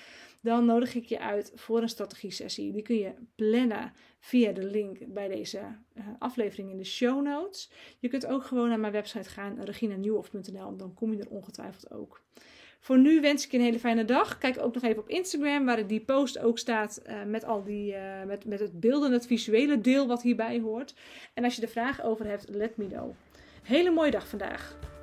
dan 0.44 0.64
nodig 0.64 0.94
ik 0.94 1.04
je 1.04 1.20
uit 1.20 1.52
voor 1.54 1.82
een 1.82 1.88
strategie-sessie. 1.88 2.72
Die 2.72 2.82
kun 2.82 2.96
je 2.96 3.12
plannen 3.34 3.92
via 4.20 4.52
de 4.52 4.64
link 4.64 4.98
bij 5.06 5.28
deze 5.28 5.58
uh, 5.58 6.04
aflevering 6.18 6.70
in 6.70 6.76
de 6.76 6.84
show 6.84 7.22
notes. 7.22 7.70
Je 7.98 8.08
kunt 8.08 8.26
ook 8.26 8.44
gewoon 8.44 8.68
naar 8.68 8.80
mijn 8.80 8.92
website 8.92 9.28
gaan, 9.28 9.60
reginanieuwhof.nl. 9.60 10.76
Dan 10.76 10.94
kom 10.94 11.12
je 11.12 11.20
er 11.20 11.28
ongetwijfeld 11.28 11.90
ook. 11.90 12.22
Voor 12.80 12.98
nu 12.98 13.20
wens 13.20 13.44
ik 13.44 13.50
je 13.50 13.58
een 13.58 13.64
hele 13.64 13.78
fijne 13.78 14.04
dag. 14.04 14.38
Kijk 14.38 14.58
ook 14.60 14.74
nog 14.74 14.82
even 14.82 15.02
op 15.02 15.08
Instagram, 15.08 15.64
waar 15.64 15.86
die 15.86 16.00
post 16.00 16.38
ook 16.38 16.58
staat 16.58 17.02
uh, 17.06 17.22
met 17.22 17.44
al 17.44 17.62
die, 17.62 17.92
uh, 17.92 18.22
met, 18.26 18.44
met 18.44 18.60
het 18.60 18.80
beelden, 18.80 19.12
het 19.12 19.26
visuele 19.26 19.80
deel 19.80 20.06
wat 20.06 20.22
hierbij 20.22 20.60
hoort. 20.60 20.94
En 21.34 21.44
als 21.44 21.56
je 21.56 21.62
er 21.62 21.68
vragen 21.68 22.04
over 22.04 22.26
hebt, 22.26 22.48
let 22.48 22.76
me 22.76 22.86
know. 22.86 23.10
Hele 23.62 23.90
mooie 23.90 24.10
dag 24.10 24.28
vandaag. 24.28 24.93